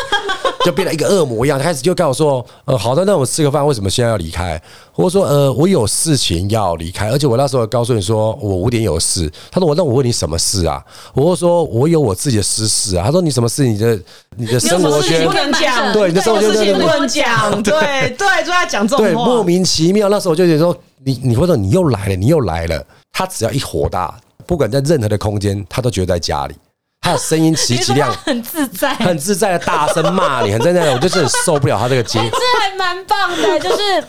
[0.64, 4.62] 就变了一个恶魔一样，他开始就跟我说：“呃，好的，那我们吃个饭，为什么现在要离开？”
[4.94, 10.80] 我说：“呃，我有事情要离开，而且我那时候告诉你说我五点有事。”他说：“我那我问你什么事啊？”
[11.16, 13.66] 我说：“我有我自己的私事啊。”他说：“你什么事？
[13.66, 14.00] 你的
[14.38, 20.10] 你的生活圈不能讲，对，你的生活圈不能讲，对对，就在讲这种话，对，莫名其妙。
[20.10, 22.86] 那时候我就觉得说，你你或者你又来了，你又来了。
[23.12, 24.14] 他只要一火大。”
[24.48, 26.56] 不管在任何的空间，他都觉得在家里。
[27.00, 32.26] 他的声音极其 亮，很自在，很自在的大声骂你，很自在那，我就是很受不了他这个节奏。
[32.32, 34.04] 这还蛮棒的，就是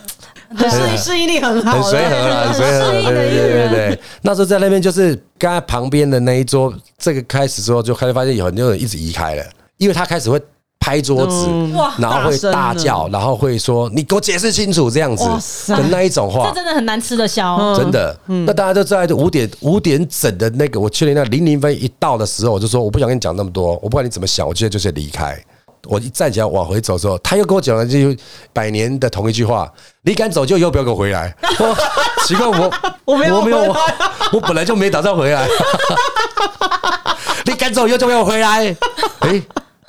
[0.68, 2.90] 适适应力很好，很随和了，很随和。
[2.90, 9.44] 对对对对对，那时候在那边就是刚才旁边的那一桌，这个开始之后就开始发现有很多人一直移开了，
[9.76, 10.40] 因为他开始会。
[10.82, 11.46] 拍桌子，
[11.96, 15.24] 然后会大叫，然后会说：“你给我解释清楚。”这样子
[15.68, 17.78] 的那一种话，这真的很难吃得消。
[17.78, 25.40] 真的，那大家都在五点五点整的那个，我确定那零零分一到的时候，我就说：“我不想跟你讲那么多，我不管你怎么想，我现在就是离开。”
[25.86, 28.18] 我一站起来往回走的时候，他又跟我讲了句
[28.52, 31.32] 百年的同一句话：“你敢走就以后不要给我回来。”
[32.26, 32.72] 奇怪，我
[33.04, 33.76] 我没有我没有
[34.32, 35.46] 我本来就没打算回来。
[37.46, 38.76] 你敢走以后就不要回来。
[39.20, 39.42] 哎。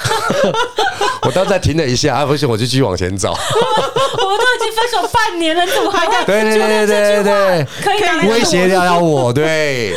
[1.24, 3.32] 我当时在停了一下，啊不行，我就继续往前走。
[3.34, 6.26] 我们都已经分手半年了，你怎么还敢？
[6.26, 9.32] 对对对对对，可以威胁掉掉我。
[9.34, 9.94] 对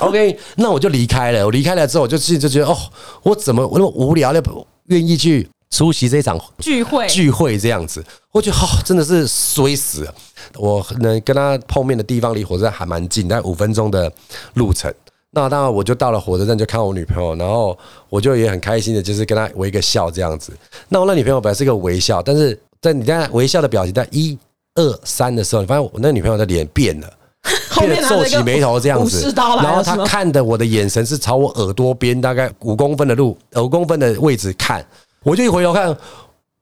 [0.00, 1.44] ，OK，那我就离开了。
[1.44, 2.76] 我离开了之后，我就自己就觉得，哦，
[3.22, 4.42] 我怎么我那么无聊的
[4.86, 8.04] 愿意去出席这场聚会聚会这样子？
[8.32, 10.14] 我觉得，哦，真的是衰死了。
[10.54, 14.10] 我能跟他碰面的地方离火车站还蛮近，大概五分钟的
[14.54, 14.92] 路程。
[15.30, 17.76] 那当然，我就到了火车站，就看我女朋友，然后
[18.08, 20.52] 我就也很开心的，就是跟她微个笑这样子。
[20.88, 24.38] 那我那女朋友本来是一个微笑，但是在你在微笑的表情在一
[24.74, 27.12] 二三的时候，你发现我那女朋友的脸变了，
[27.78, 34.82] 变得皱起眉头这样子， 然后她看的我的眼神是朝我耳朵边大概五公分的路，五公分的位置看，
[35.24, 35.94] 我就一回头看，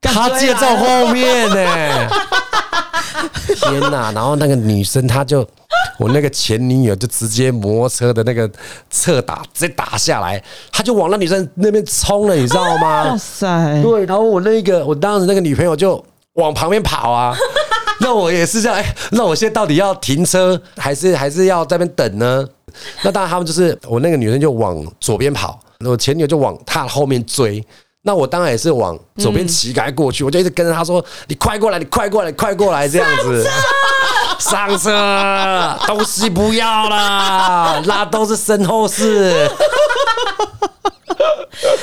[0.02, 2.11] 她接在后面呢，
[3.55, 4.11] 天哪！
[4.11, 5.46] 然后那个女生她就。
[5.98, 8.50] 我那个前女友就直接摩托车的那个
[8.90, 13.04] 侧打直接打下来，他就往那女生那边冲了，你知道吗？
[13.11, 13.82] 哇塞！
[13.82, 16.02] 对，然后我那个我当时那个女朋友就
[16.35, 17.37] 往旁边跑啊，
[18.00, 22.46] 那我也是这样，哎，那我现在到底要停车还是还是要在那边等呢？
[23.02, 27.64] 那当然他们就是我那个女生就往左边跑，我前女友就往她后面追，
[28.02, 33.48] 那我当然也是往左边骑赶过去，我就一直跟着她说：“你快过来，你快过来，快过来！”这样子。
[34.38, 39.51] 上车， 东西不要了， 那都是身后事。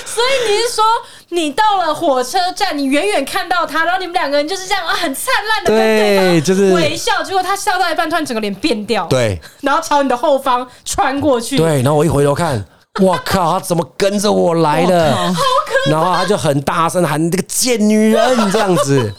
[0.05, 0.83] 所以你是说，
[1.29, 12.63] 你到了火车站，你远远看到他，然后你们两个人就是这样啊，很灿烂的跟对方就是微笑，结果他笑到一半，突然整个脸变掉，对，然后朝你的后方穿过去，对，然后我一回头看，
[13.01, 15.15] 我靠，他怎么跟着我来的？
[15.15, 19.11] 好可，然后他就很大声喊：“你这个贱女人！”这样子。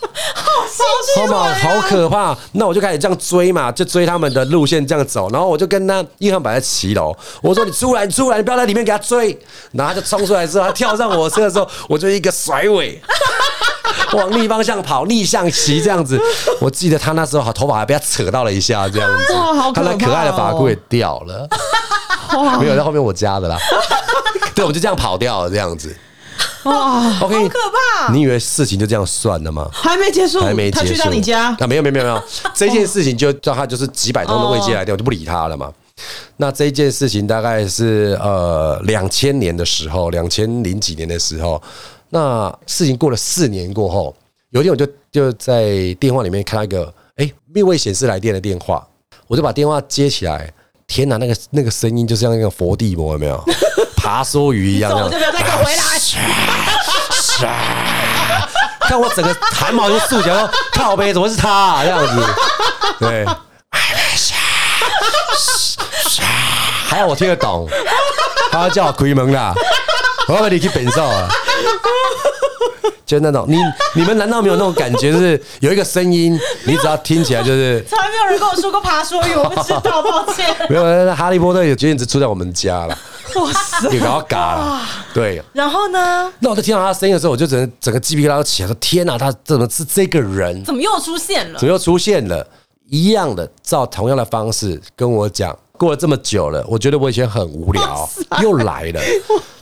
[1.17, 2.37] 好嘛，好可怕！
[2.53, 9.37] 那我就开始这样追嘛，就追他们的路线这样走，然后我就跟他一航摆在骑楼，我说：“你出来，你出来，你不要在里面给他追。
[9.73, 13.03] ”然后他就冲出来之后，他跳上我车的时候，我就一个甩尾，
[14.15, 16.17] 往逆方向跑，逆向骑这样子。
[16.61, 19.35] 我记得他那时候好头发还被他扯到了一下，这样子，
[19.75, 21.49] 他那可爱的发箍也掉了，
[22.61, 23.59] 没有在后面我加的啦。
[24.55, 25.95] 对，我就这样跑掉了，这样子。
[26.65, 27.59] 哇，OK，好可
[28.07, 28.13] 怕！
[28.13, 29.69] 你以为事情就这样算了吗？
[29.73, 30.87] 还没结束，还没结束。
[30.87, 31.67] 他去到你家啊？
[31.67, 32.23] 没有，没有，没有，没有。
[32.55, 35.73] 这件事情就叫他就是几百通的未接来电，我就不理他了嘛。
[36.39, 41.61] 那这件事情大概是呃两千年的时候，两千零几年的时候。
[42.11, 44.15] 那事情过了四年过后，
[44.51, 48.87] 有一天我就就在电话里面看到一个哎并未显示来电的电话，
[49.27, 50.53] 我就把电话接起来。
[50.95, 53.45] 天哪，那个那个声音就像那个佛地魔，有没有？
[53.99, 55.11] 爬梭鱼一样，这样。
[55.11, 55.81] 就不要再回来。
[58.79, 61.83] 看我整个汗毛就竖起来，靠北怎么是他啊？
[61.83, 62.25] 这样子，
[63.01, 63.27] 对。
[66.87, 67.69] 还好我听得懂，
[68.53, 69.53] 他要叫我开门啦，
[70.29, 71.29] 我要不你去变瘦啊。
[73.07, 73.57] 就那种，你
[73.95, 75.13] 你们难道没有那种感觉？
[75.13, 77.85] 就是 有一个声音，你只要听起来就是。
[77.89, 80.55] 从来没有人跟我说过爬梭语，我不知道，抱歉。
[80.69, 82.99] 没有，哈利波特有绝对只出在我们家了。
[83.37, 84.83] 哇塞，你不要嘎了。
[85.13, 85.43] 对。
[85.53, 86.33] 然后呢？
[86.39, 90.65] 那我在听到他的声音的时候，我就整整个鸡皮疙瘩都起来，说：“天哪，他怎么是这个人？
[90.65, 91.59] 怎么又出现了？
[91.59, 92.47] 怎么又出现了？
[92.89, 95.57] 一样的，照同样的方式跟我讲。
[95.77, 98.09] 过了这么久了，我觉得我以前很无聊，
[98.43, 99.01] 又来了。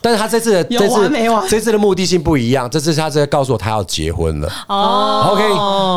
[0.05, 1.11] 但是他这次的这次
[1.48, 4.48] 这次的目的性不一样，这次他是在告诉我他要结婚了。
[4.68, 5.48] 哦，OK，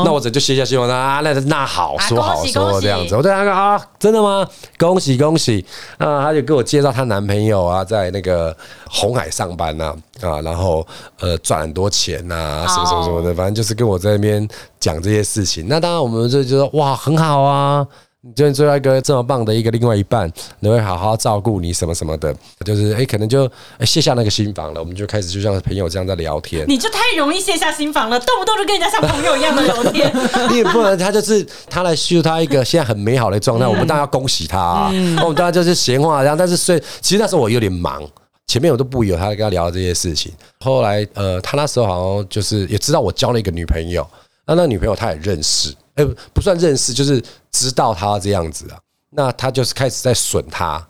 [0.06, 3.16] 那我这就卸下希望啊，那那好说好说这样子。
[3.16, 4.48] 我对他说啊，真的吗？
[4.78, 5.66] 恭喜恭喜！
[5.98, 8.56] 啊，他就给我介绍她男朋友啊，在那个
[8.88, 10.86] 红海上班呐，啊，然后
[11.20, 14.48] 呃赚很多钱呐，什么什么什么的，反正就是跟我在那边
[14.80, 15.66] 讲这些事情。
[15.68, 17.86] 那当然我们就觉得哇，很好啊。
[18.28, 22.36] 你就追到一个这么棒的一个另外一半，你会好好照顾你什么什么的，
[22.66, 23.48] 就是哎、欸，可能就
[23.82, 26.66] 卸下那个心防了，我们就开始就像朋友这样在聊天。
[26.68, 30.12] 你就太容易卸下心防了，动不动就跟人家像朋友一样的聊天。
[30.50, 34.90] 你也不能，他就是他来叙述他一个现在很美好的状态，我们当然要恭喜他、啊。
[34.92, 38.02] 嗯、我们当然就是闲话这样，但是所以其实那时候我有点忙，
[38.48, 40.34] 前面我都不有他跟他聊这些事情。
[40.62, 44.04] 后来呃，他那时候好像就是也知道我交了一个女朋友，
[44.46, 45.74] 那那女朋友他也认识。
[45.96, 48.80] 哎，欸、不算认识，就是知道他这样子啊。
[49.10, 50.86] 那他就是开始在损他。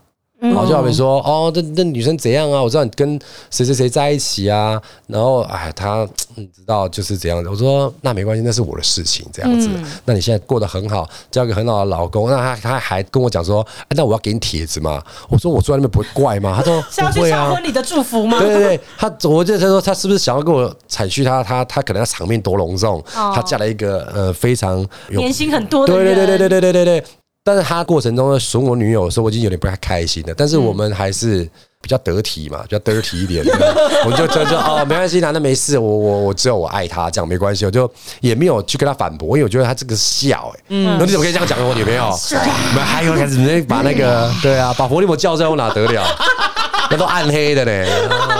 [0.49, 2.61] 然后就好比说，哦，这这女生怎样啊？
[2.61, 4.81] 我知道你跟谁谁谁在一起啊。
[5.07, 7.49] 然后，哎，她你知道就是这样子。
[7.49, 9.69] 我说那没关系，那是我的事情，这样子。
[10.05, 12.29] 那你现在过得很好，交一个很好的老公。
[12.29, 15.01] 那他他还跟我讲说，那我要给你帖子吗？
[15.29, 16.55] 我说我坐在那边不会怪吗？
[16.57, 16.81] 他说
[17.11, 17.51] 不会啊。
[17.53, 18.39] 婚礼的祝福吗？
[18.39, 23.03] 对对 对，他我记得他说他是不是想要跟我阐述他他他可能要场面多隆重？
[23.13, 26.15] 他嫁了一个呃非常年薪很多的人。
[26.15, 27.07] 对对对对对对对对对。
[27.45, 30.33] 但是他过程中损我女友的时候，我已经有点不太开心了。
[30.35, 31.47] 但是我们还是
[31.79, 33.45] 比较得体嘛，比较 dirty 一点。
[34.03, 35.77] 我就就就哦，没关系，那那没事。
[35.77, 37.63] 我我我只有我爱他，这样没关系。
[37.63, 40.63] 我就也没有去跟他反驳，因为我觉得他这个是笑哎。
[40.69, 42.11] 嗯，那你怎么可以这样讲我女朋友？
[42.17, 42.43] 是啊，
[42.83, 46.03] 还有开始把那个对啊，把佛利摩叫出来，我哪得了？
[46.89, 47.87] 那都暗黑的呢，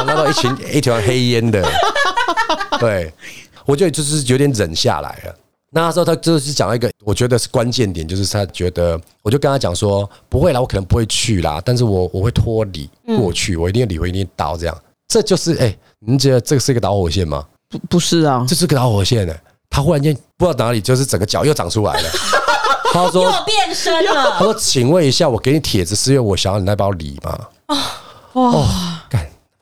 [0.08, 1.64] 那都一群一团黑烟的。
[2.80, 3.14] 对，
[3.66, 5.36] 我觉得就是有点忍下来了。
[5.76, 14.78] 那时候他就是讲了一个，我觉得是关键点，就是他觉得，我就跟他讲说，不会啦，我可能不会去啦，但是我我会脱离过去，我一定要理会，一定到这样，
[15.10, 17.46] 这就是哎、欸，您觉得这个是一个导火线吗？
[17.70, 19.42] 不不是啊，这是个导火线呢、欸。
[19.70, 22.10] 他忽然间不知道哪里，就是整个脚又长出来了。
[22.94, 24.32] 他说又变身了。
[24.38, 27.40] 他说，请问一下，我给你帖子是因为我想要你那包礼吗？
[28.32, 28.95] 哦哇，干。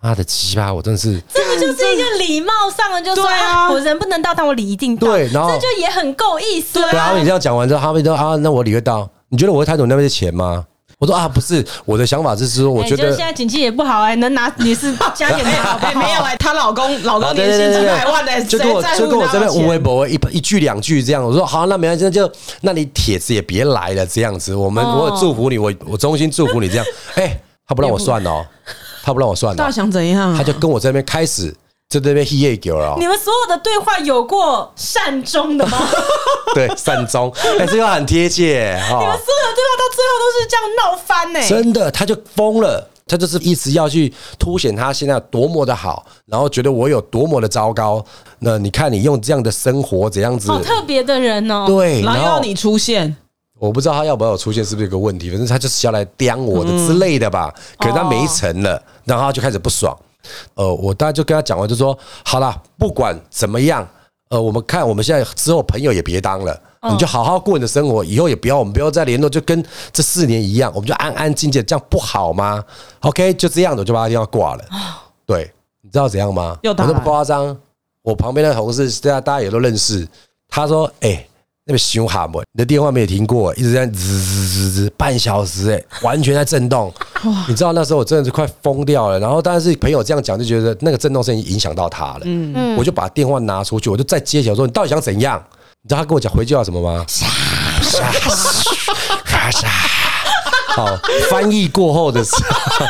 [0.04, 0.74] 妈的奇葩！
[0.74, 5.08] 我真的是，这不就是一个礼貌上的，就是对啊，我人不能到，但我礼一定到。
[5.08, 6.82] 对，然后这就也很够意思。
[6.82, 9.10] 对啊，你这样讲完之后，他们说啊，那我礼会到。
[9.30, 10.66] 你觉得我会贪图那边的钱吗？
[11.00, 21.24] 我说啊，不是，我的想法是说，我觉得现在经济也不好哎，能拿也是加点好， 没有哎，她老公老公年薪几百万的，就跟我就跟我这边无微不微一一句两句这样。
[21.24, 26.86] 我说好，那没关系，那就那你帖子也别来了，这样子，我们我祝福你，我我衷心祝福你这样。
[27.16, 28.46] 哎，他不让我算哦。
[29.06, 30.34] 他不让我算了，他想怎样？
[30.34, 31.52] 他就跟我这边开始
[31.90, 32.96] 在这边 he he 了。
[32.98, 35.78] 你们所有的对话有过善终的吗？
[36.56, 38.74] 对，善终，哎，这个很贴切。
[38.76, 41.40] 你们所有的对话到最后都是这样闹翻呢？
[41.46, 48.04] 真的，他就疯了，他就是一直要去凸显他现在多么的好，然后觉得我有多么的糟糕。
[48.40, 50.50] 那你看，你用这样的生活怎样子？
[50.50, 51.66] 好特别的人哦。
[51.68, 53.14] 对，然后你出现。
[53.64, 55.30] 我不知道他要不要出现，是不是有个问题？
[55.30, 57.50] 反正他就是要来刁我的之类的吧。
[57.78, 59.98] 可是他没成了，然后他就开始不爽。
[60.56, 63.88] 呃，我大概就跟他讲完，就说好了，不管怎么样，
[64.30, 66.60] 呃，我们看我们现在之后朋友也别当了，
[66.92, 72.62] 你就好好过你的生活，以后也不要我们不要再联络，就跟这四年一样，我们就安安静静，这样不好吗
[73.00, 74.66] ？OK，就这样的，我就把他电话挂了。
[75.26, 75.50] 对，
[75.82, 76.58] 你知道怎样吗？
[76.62, 77.58] 我那么夸张，
[78.02, 80.06] 我旁边的同事，大家大家也都认识。
[80.50, 81.26] 他说：“哎。”
[81.66, 82.40] 那边凶悍不？
[82.52, 86.94] 你的电话没有停过，一直在滋滋滋滋，半小时哎，完全在震动。
[87.48, 89.18] 你知道那时候我真的是快疯掉了。
[89.18, 92.22] 然后，但是朋友这样讲，就觉得那个震动声音影响到他了。
[92.24, 95.42] 嗯嗯，我就把电话拿出去，我就再接起来说：“你到底想怎样？”
[95.84, 97.06] 你知道他跟我讲回句话什么吗？
[100.76, 100.88] 好，
[101.30, 102.86] 翻译过后的时候，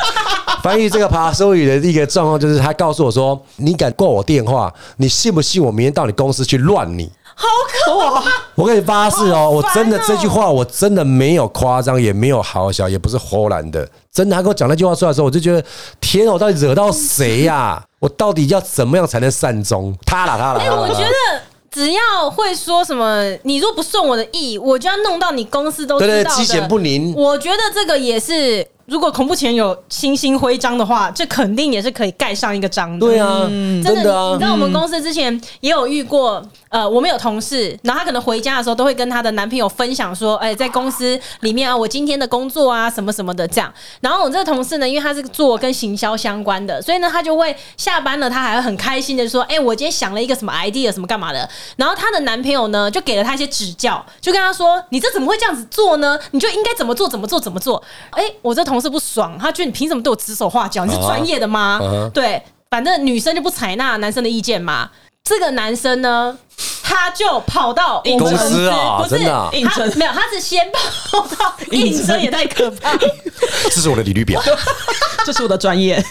[0.63, 8.31] 翻译这个爬收语的一个状况，就是他告诉我说：“你敢挂我电话，你信不信我明天到你公司去乱你？”好可怕！
[8.55, 13.87] 我跟你发誓哦，我真的这句话我真的没有夸张，也没有好笑，也不是唬烂的。
[14.11, 15.63] 真的，他跟我讲那句话出来的时候，我就觉得
[15.99, 17.83] 天啊，我到底惹到谁呀？
[17.99, 19.95] 我到底要怎么样才能善终？
[20.05, 20.59] 他啦，他啦。
[20.59, 21.41] 哎，我觉得
[21.71, 26.23] 只要会说什么，你若不顺我的意，我就要弄到你公司都知道的。
[26.23, 27.13] 对对，鸡犬不宁。
[27.15, 28.67] 我觉得这个也是。
[28.85, 33.07] 如果恐怖前有星星徽章的话，这肯定也是可以盖上一个章的。
[33.07, 33.43] 对啊，
[33.81, 34.33] 真的啊！
[34.33, 43.73] 你知道我们公司之前也有遇过，呃，我们有同事，然后她可能回家的时候都会跟她的男朋友分享说，哎，在公司里面啊，我今天的工作啊，什么什么的这样。
[44.01, 51.49] 然后我这个同事呢，因为他是做跟行销相关的，所以呢，他就会下班了，他还会很开心的说，哎，我今天想了一个什么 idea，什么干嘛的。
[51.77, 56.19] 然后她的男朋友呢，就给了他一些指教，就跟他说，你这怎么会这样子做呢？
[56.31, 57.81] 你就应该怎么做，怎么做，怎么做。
[58.09, 60.85] 哎，我这同事不爽，他觉得你凭什么对我指手画脚？
[60.85, 62.09] 你是专业的吗？Uh.
[62.11, 64.89] 对，反正女生就不采纳男生的意见嘛。
[65.23, 66.37] 这个男生呢，
[66.83, 72.91] 他就跑到公司啊，不是真的、啊，他没有，他是先跑到 应征，也太可怕。
[73.71, 74.41] 这是我的履历表，
[75.25, 76.03] 这是我的专业，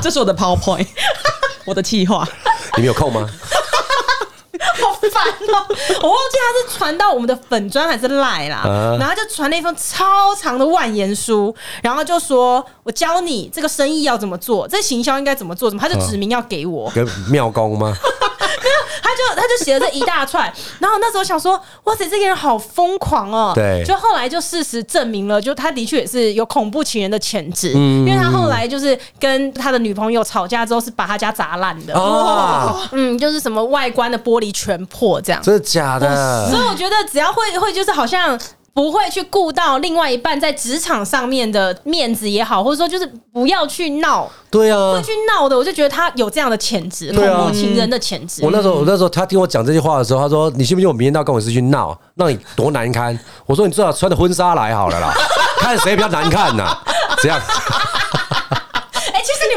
[0.00, 0.86] 这是我的 PowerPoint，
[1.66, 2.26] 我的计划。
[2.76, 3.28] 你们有空吗？
[5.12, 5.66] 好烦烦哦！
[6.02, 8.62] 我忘记他是传到我们的粉砖还是赖啦，
[8.98, 17.96] 然后就传了一封超长的万言书，然后就说我教你这个生意要怎么做，这行销应该怎么做，怎么他就指明要给我，跟妙公吗？
[19.08, 23.52] 他就他就写了这一大串， 然后那时候想说，哇塞，这个人好疯狂哦！
[23.54, 36.50] 对，就后来就事实证明了，就他的确也是有恐怖情人的潜质，嗯，因为他后来就是跟他的女朋友吵架之后，是把他家砸烂的，哦，嗯，就是什么外观的玻璃全破这样，真的假的？
[36.50, 38.38] 所以我觉得只要会会就是好像。
[38.74, 48.44] 不会去顾到另外一半在职场上面的面子也好，或者说就是不要去闹，对啊，会去闹的，我就觉得他有这样的潜质，恐怖情人的潜质。
[48.44, 55.12] 我那时候，我那时候他听我讲这句话的时候，他说：“你信不信我明天到公司去闹，让你多难堪？”我说：“你最好穿着婚纱来好了啦，
[55.58, 56.78] 看谁比较难看呐。”
[57.20, 57.40] 这样。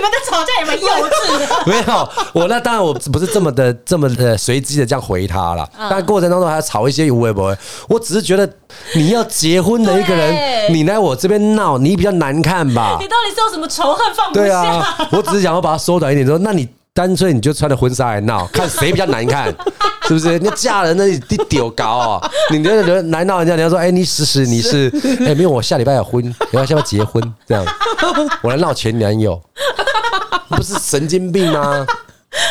[0.01, 1.63] 你们的吵架也蛮幼稚的。
[1.69, 5.69] 没有，我那当然我不是这么的这么的随机的这样回他了。
[5.89, 7.55] 但过程当中还要吵一些无谓不会。
[7.87, 8.49] 我只是觉得
[8.95, 12.97] 你要结婚的一个人，你来我这边闹，你比较难看吧？
[12.99, 14.41] 你到底是有什么仇恨放不下？
[14.41, 19.47] 对啊，我只是想要把它缩短一点，说那你干脆你就穿着婚纱来闹， 看谁比较难看，
[20.07, 20.37] 是不是？
[20.39, 21.17] 你嫁人那你
[21.47, 22.31] 丢高啊？
[22.51, 24.91] 你那个人来闹人家，人家说哎，你试试你是
[25.25, 27.23] 哎，没有，我下礼拜有婚，你要下不要结婚？
[27.47, 27.65] 这样，
[28.43, 29.41] 我来闹前男友。
[30.49, 31.85] 不是神经病吗？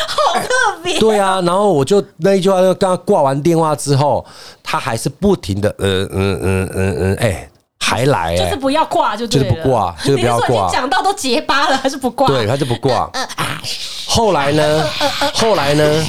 [0.07, 0.47] 好特
[0.83, 0.99] 别。
[0.99, 4.25] 对啊，然后我就那一句话，就刚刚挂完电话之后，
[4.63, 7.47] 他还是不停的，嗯嗯嗯嗯嗯，哎，
[7.81, 10.69] 还来， 就是不要挂，就就是不挂，就是不要挂。
[10.71, 12.27] 讲到都结巴了，还是不挂？
[12.27, 13.09] 对，他就不挂。
[14.07, 14.85] 后来呢？
[15.33, 16.05] 后来呢？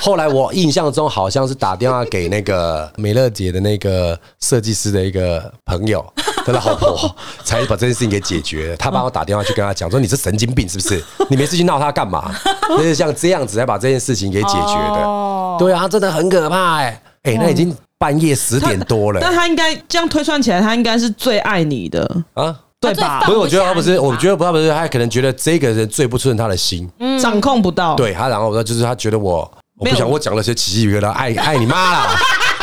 [0.00, 6.04] 后来我印象中好像是打电话给那个 美乐姐的那个设计师的一个朋友。
[6.44, 8.76] 他的老婆 才把这件事情给解决了。
[8.76, 11.02] 他帮我打电话去跟他讲说：“你是神经病是不是？
[11.30, 12.30] 你没事去闹他干嘛？”
[12.76, 15.56] 就是像这样子才把这件事情给解决的。
[15.58, 19.20] 对啊，真的很可怕哎哎，那已经半夜十点多了。
[19.20, 22.08] 但他应该这样推算起来，他应该是最爱你的。
[22.34, 23.22] 啊，对吧？
[23.24, 26.88] 所以我觉得他不是，我觉得不，他不是，他可能觉得这个人最不顺他的心，
[27.20, 27.94] 掌控不到。
[27.94, 32.16] 对他，然后我说就是他觉得我，我不想我讲了些奇奇怪怪的，爱爱你妈啦，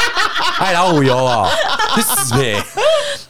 [0.60, 1.50] 爱老虎油哦，
[1.98, 2.64] 你死呗。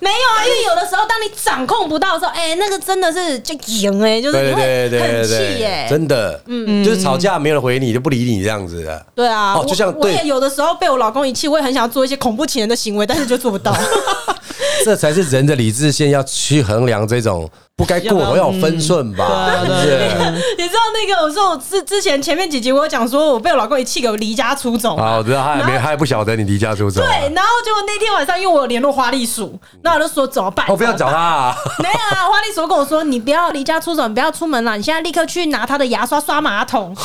[0.02, 9.06] 没有啊，因为有的时候，当你掌控不到的时候，哎、欸，那个真的是就赢哎，就是你会很气哎，真的，嗯，就是吵架没有人回你，就不理你这样子的。
[9.14, 13.72] 对啊，哦，就像我也有的时候被我老公一气，我也很想要做一些恐怖情人的行为，但是就做不到。
[14.84, 17.50] 这才是人的理智线要去衡量这种。
[17.74, 19.50] 不该过，要有分寸吧？
[19.66, 21.24] 对对对，你知道那个？
[21.24, 24.96] 我说我之之前前面几集我有讲说，我被我老公一气给我离家出走。
[24.98, 27.02] 啊，我知道他还没，他还不晓得你离家出走。
[27.02, 30.68] 对，然后结果那天晚上，因为我有联络花栗鼠，那我就说怎么办？
[30.70, 31.18] 我不要找他。
[31.18, 31.56] 啊。
[31.82, 36.96] 没有啊，花栗鼠跟我说，你不要离家出走，你不要出门了，你现在立刻去拿他的牙刷刷马桶。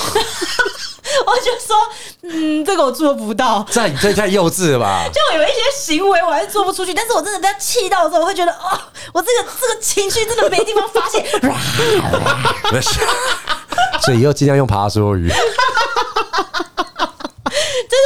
[1.27, 1.77] 我就说，
[2.23, 3.65] 嗯，这个我做不到。
[3.71, 5.05] 这这太幼稚了吧？
[5.13, 8.79] 就有一些行为我还是做不出去，但是我真的在气到的时候，我会觉得，哦，
[9.13, 11.25] 我这个这个情绪真的没地方发泄。
[14.03, 15.31] 所以以后尽量用爬梭语。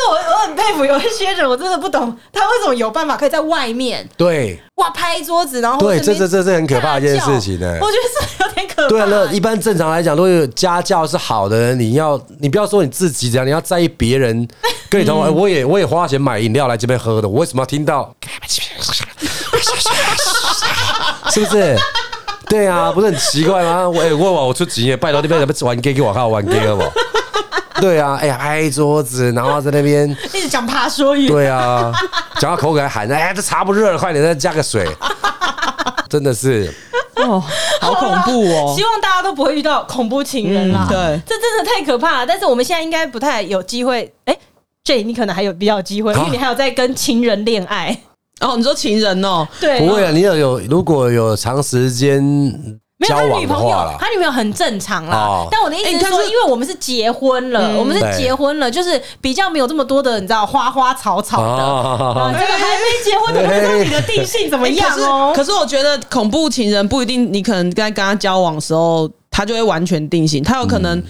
[0.09, 7.79] 我我很佩服有一些人，我真的不懂他为什么有办法可以在外面对哇拍桌子，然后对，这这这是很可怕的一件事情呢。
[7.81, 8.89] 我觉得是有点可怕。
[8.89, 14.49] 对啊，那一般正常来讲，如果家教是好的人，你要你不要说你自己这样，你要在意别人
[14.89, 18.15] 跟你同，我也我也花钱买饮料来这边喝的，我为什么要听到？
[21.31, 21.77] 是不是？
[22.49, 23.89] 对啊，不是很奇怪吗？
[23.89, 26.83] 我问我我出钱，拜托那边怎么玩 gay 给我看玩 gay 了不？
[27.81, 31.29] 对啊，哎呀，拍桌子，然后在那边一直讲爬说语。
[31.29, 31.93] 对啊，
[32.41, 34.89] 讲到口渴还喊，哎，这茶不热了，快点再加个水。
[36.09, 36.73] 真的是
[37.15, 37.41] 哦，
[37.81, 38.75] 好恐怖哦！
[38.77, 40.87] 希望大家都不会遇到恐怖情人啦。
[40.89, 42.27] 对，这真的太可怕了。
[42.27, 44.13] 但是我们现在应该不太有机会。
[44.25, 44.37] 哎
[44.83, 47.97] ，J，你可能还有比较机会，因为你还有在跟情人恋爱。
[48.41, 49.47] 哦，你说情人哦？
[49.61, 50.11] 对，不会啊。
[50.11, 52.21] 你要有如果有长时间
[53.09, 55.47] 交往的话，他女朋友很正常啦。
[55.51, 62.39] 但我的意思是说，因为我们是结婚了，我们是结婚了，就是比较没有这么多的，你知道花花草草的。
[62.39, 65.33] 这个还没结婚的，不知道你的定性怎么样哦。
[65.35, 70.43] 可是我觉得恐怖情人不一定，你可能在跟他交往的时候，他就会完全定性。
[70.43, 71.03] 他有可能，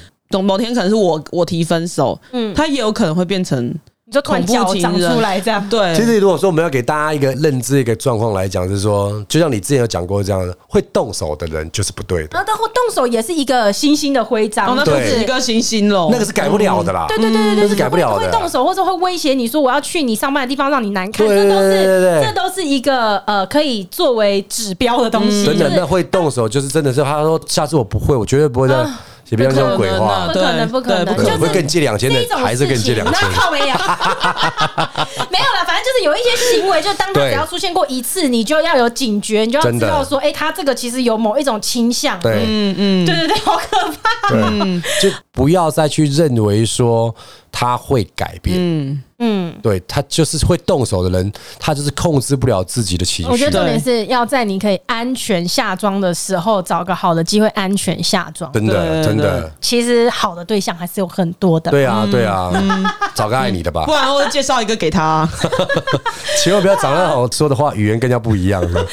[0.45, 3.75] 某天可能是我我提分手，嗯，他也有可能会变成。
[4.11, 5.95] 就突然脚长出来这样， 对。
[5.95, 12.29] 其实如果说我们要给大家一个认知、一个状况来讲，就是说，就像你之前有讲过这样的，会动手的人就是不对的。
[12.33, 16.09] 那他会动手也是一个星星的徽章，那就是一个星星喽。
[16.11, 17.07] 那个是改不了的啦。
[17.09, 18.27] 对对对对对，那是改不了的。
[18.27, 25.45] 会动手或者会威胁你说我要去你上班的地方让你难看，这都是这都是一个呃可以作为指标的东西。
[25.45, 28.85] 真的，那会动手就是真的是他说下次我不会，我绝对不会再。
[29.31, 33.29] 也不要这种鬼话，不可能，不可能，就是会更借两千的，还是更借两千？
[33.31, 33.73] 那靠 没有，没
[35.39, 42.19] 有了，反正就是有一些行为，就当他只要出现过一次，你就要有警觉，你就要知道说，哎，他这个其实有某一种倾向。
[42.21, 44.35] 对，嗯嗯，对对对，好可怕。
[44.35, 47.15] 嗯，就不要再去认为说
[47.53, 48.57] 他会改变。
[48.59, 49.03] 嗯。
[49.23, 53.31] 嗯，对，他就是会动手的人，他就是控制不了自己的情绪。
[53.31, 58.51] 我觉得重点是要在你可以安全下庄的时候，找个好的机会安全下庄。
[58.51, 59.53] 真的，真的。
[59.61, 61.71] 其实好的对象还是有很多的。
[61.71, 62.51] 对啊，对啊，
[63.15, 63.85] 找个爱你的吧。
[63.85, 65.29] 不然我介绍一个给他。
[66.43, 68.83] 千万不要找那种说的话语言更加不一样的。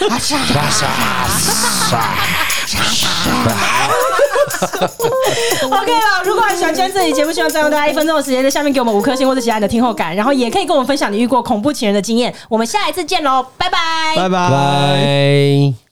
[5.65, 12.33] OK 了，如果还喜欢今天这期节目，希望占用大家一分钟的时间，在下面给我们五颗星或者喜爱的听后感，然后也可以跟我们分享你遇过恐怖情人的经验。
[12.49, 15.86] 我们下一次见喽，拜拜，拜拜。